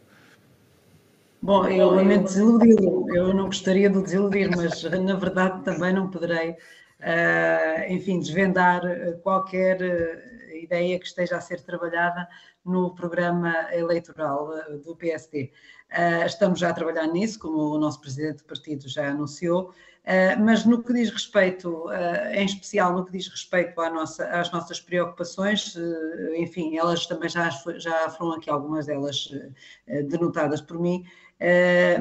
[1.43, 3.15] Bom, eu lamento desiludi-lo.
[3.15, 8.83] Eu não gostaria de desiludir, mas na verdade também não poderei, uh, enfim, desvendar
[9.23, 12.27] qualquer uh, ideia que esteja a ser trabalhada
[12.65, 15.53] no programa eleitoral uh, do PSD.
[16.27, 19.73] estamos já a trabalhar nisso, como o nosso presidente do partido já anunciou,
[20.41, 21.87] mas no que diz respeito,
[22.33, 25.77] em especial no que diz respeito à nossa, às nossas preocupações,
[26.37, 29.29] enfim, elas também já, já foram aqui algumas delas
[29.87, 31.26] denotadas por mim, Uh,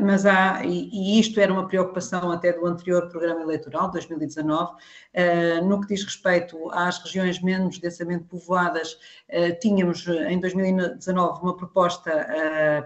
[0.02, 4.78] mas há, e, isto era uma preocupação até do anterior programa eleitoral, 2019, uh,
[5.14, 11.58] eh, no que diz respeito às regiões menos densamente povoadas, uh, tínhamos em 2019 uma
[11.58, 12.12] proposta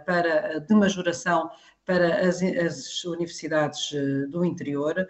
[0.05, 1.49] para, de majoração
[1.85, 3.91] para as, as, universidades
[4.29, 5.07] do interior,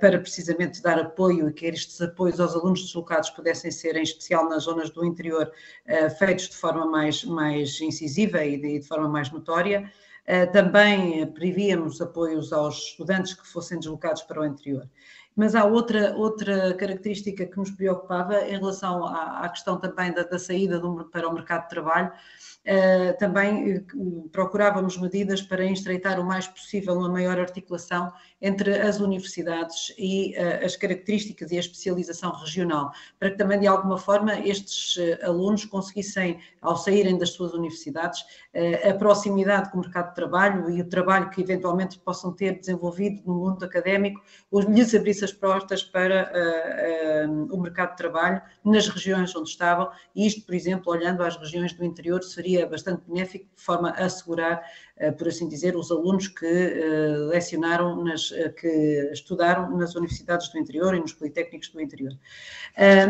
[0.00, 4.46] para precisamente dar apoio e que estes apoios aos alunos deslocados pudessem ser, em especial
[4.48, 5.50] nas zonas do interior,
[6.18, 9.90] feitos de forma mais, mais incisiva e de, de forma mais notória.
[10.26, 14.88] Eh, também prevíamos apoios aos estudantes que fossem deslocados para o interior.
[15.36, 20.22] Mas há outra, outra característica que nos preocupava em relação à, à questão também da,
[20.22, 22.18] da saída do, para o mercado de trabalho, eh,
[23.18, 23.82] também eh,
[24.32, 28.10] procurávamos medidas para estreitar o mais possível uma maior articulação
[28.40, 33.66] entre as universidades e uh, as características e a especialização regional, para que também de
[33.66, 38.24] alguma forma estes alunos conseguissem, ao saírem das suas universidades,
[38.88, 43.22] a proximidade com o mercado de trabalho e o trabalho que eventualmente possam ter desenvolvido
[43.26, 46.30] no mundo académico, lhes abrisse as portas para
[47.50, 51.72] o mercado de trabalho nas regiões onde estavam, e isto, por exemplo, olhando às regiões
[51.72, 54.62] do interior, seria bastante benéfico de forma a assegurar
[55.18, 60.58] por assim dizer, os alunos que eh, lecionaram, nas, eh, que estudaram nas universidades do
[60.58, 62.12] interior e nos politécnicos do interior.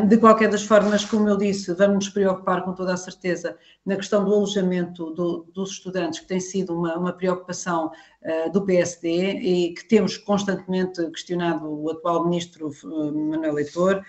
[0.09, 3.97] De qualquer das formas, como eu disse, vamos nos preocupar com toda a certeza na
[3.97, 7.91] questão do alojamento do, dos estudantes, que tem sido uma, uma preocupação
[8.53, 12.71] do PSD e que temos constantemente questionado o atual ministro
[13.13, 14.03] Manuel Leitor,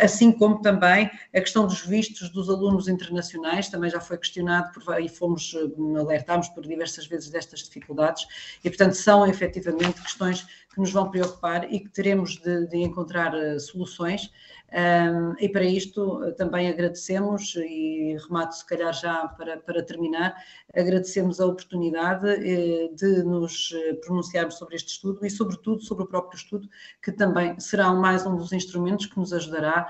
[0.00, 5.00] assim como também a questão dos vistos dos alunos internacionais, também já foi questionado por,
[5.00, 5.52] e fomos,
[5.98, 8.26] alertámos por diversas diversas vezes destas dificuldades
[8.64, 13.34] e, portanto, são efetivamente questões que nos vão preocupar e que teremos de, de encontrar
[13.34, 14.30] uh, soluções.
[14.72, 20.32] Um, e para isto uh, também agradecemos, e remato se calhar já para, para terminar,
[20.72, 26.36] agradecemos a oportunidade uh, de nos pronunciarmos sobre este estudo e, sobretudo, sobre o próprio
[26.36, 26.68] estudo,
[27.02, 29.88] que também será mais um dos instrumentos que nos ajudará,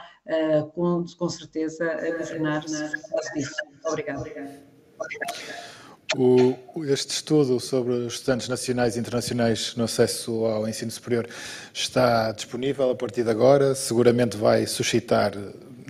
[0.74, 3.54] com, com certeza, a governar na base disso.
[3.84, 4.20] Obrigada.
[4.20, 5.79] Obrigada.
[6.16, 6.56] O,
[6.86, 11.28] este estudo sobre os estudantes nacionais e internacionais no acesso ao ensino superior
[11.72, 13.76] está disponível a partir de agora.
[13.76, 15.32] Seguramente vai suscitar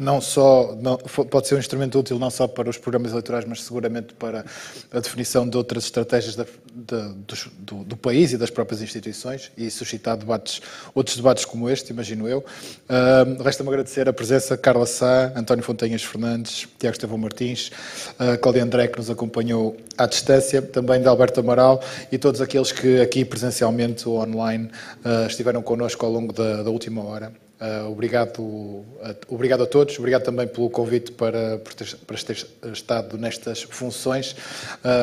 [0.01, 3.62] não só não, pode ser um instrumento útil não só para os programas eleitorais, mas
[3.62, 4.46] seguramente para
[4.90, 7.14] a definição de outras estratégias da, de,
[7.59, 10.62] do, do, país e das próprias instituições e suscitar debates,
[10.94, 12.38] outros debates como este, imagino eu.
[12.38, 17.70] Uh, Resta-me agradecer a presença de Carla Sá, António Fontanhas Fernandes, Tiago Estevão Martins,
[18.18, 22.72] uh, Cláudia André, que nos acompanhou à distância, também de Alberto Amaral e todos aqueles
[22.72, 24.70] que aqui presencialmente ou online
[25.05, 27.49] uh, estiveram connosco ao longo da, da última hora.
[27.61, 28.87] Uh, obrigado, uh,
[29.29, 34.35] obrigado a todos, obrigado também pelo convite para, ter, para ter estado nestas funções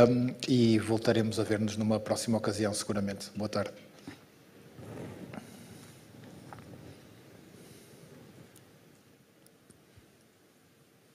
[0.10, 3.28] um, e voltaremos a ver-nos numa próxima ocasião, seguramente.
[3.36, 3.87] Boa tarde.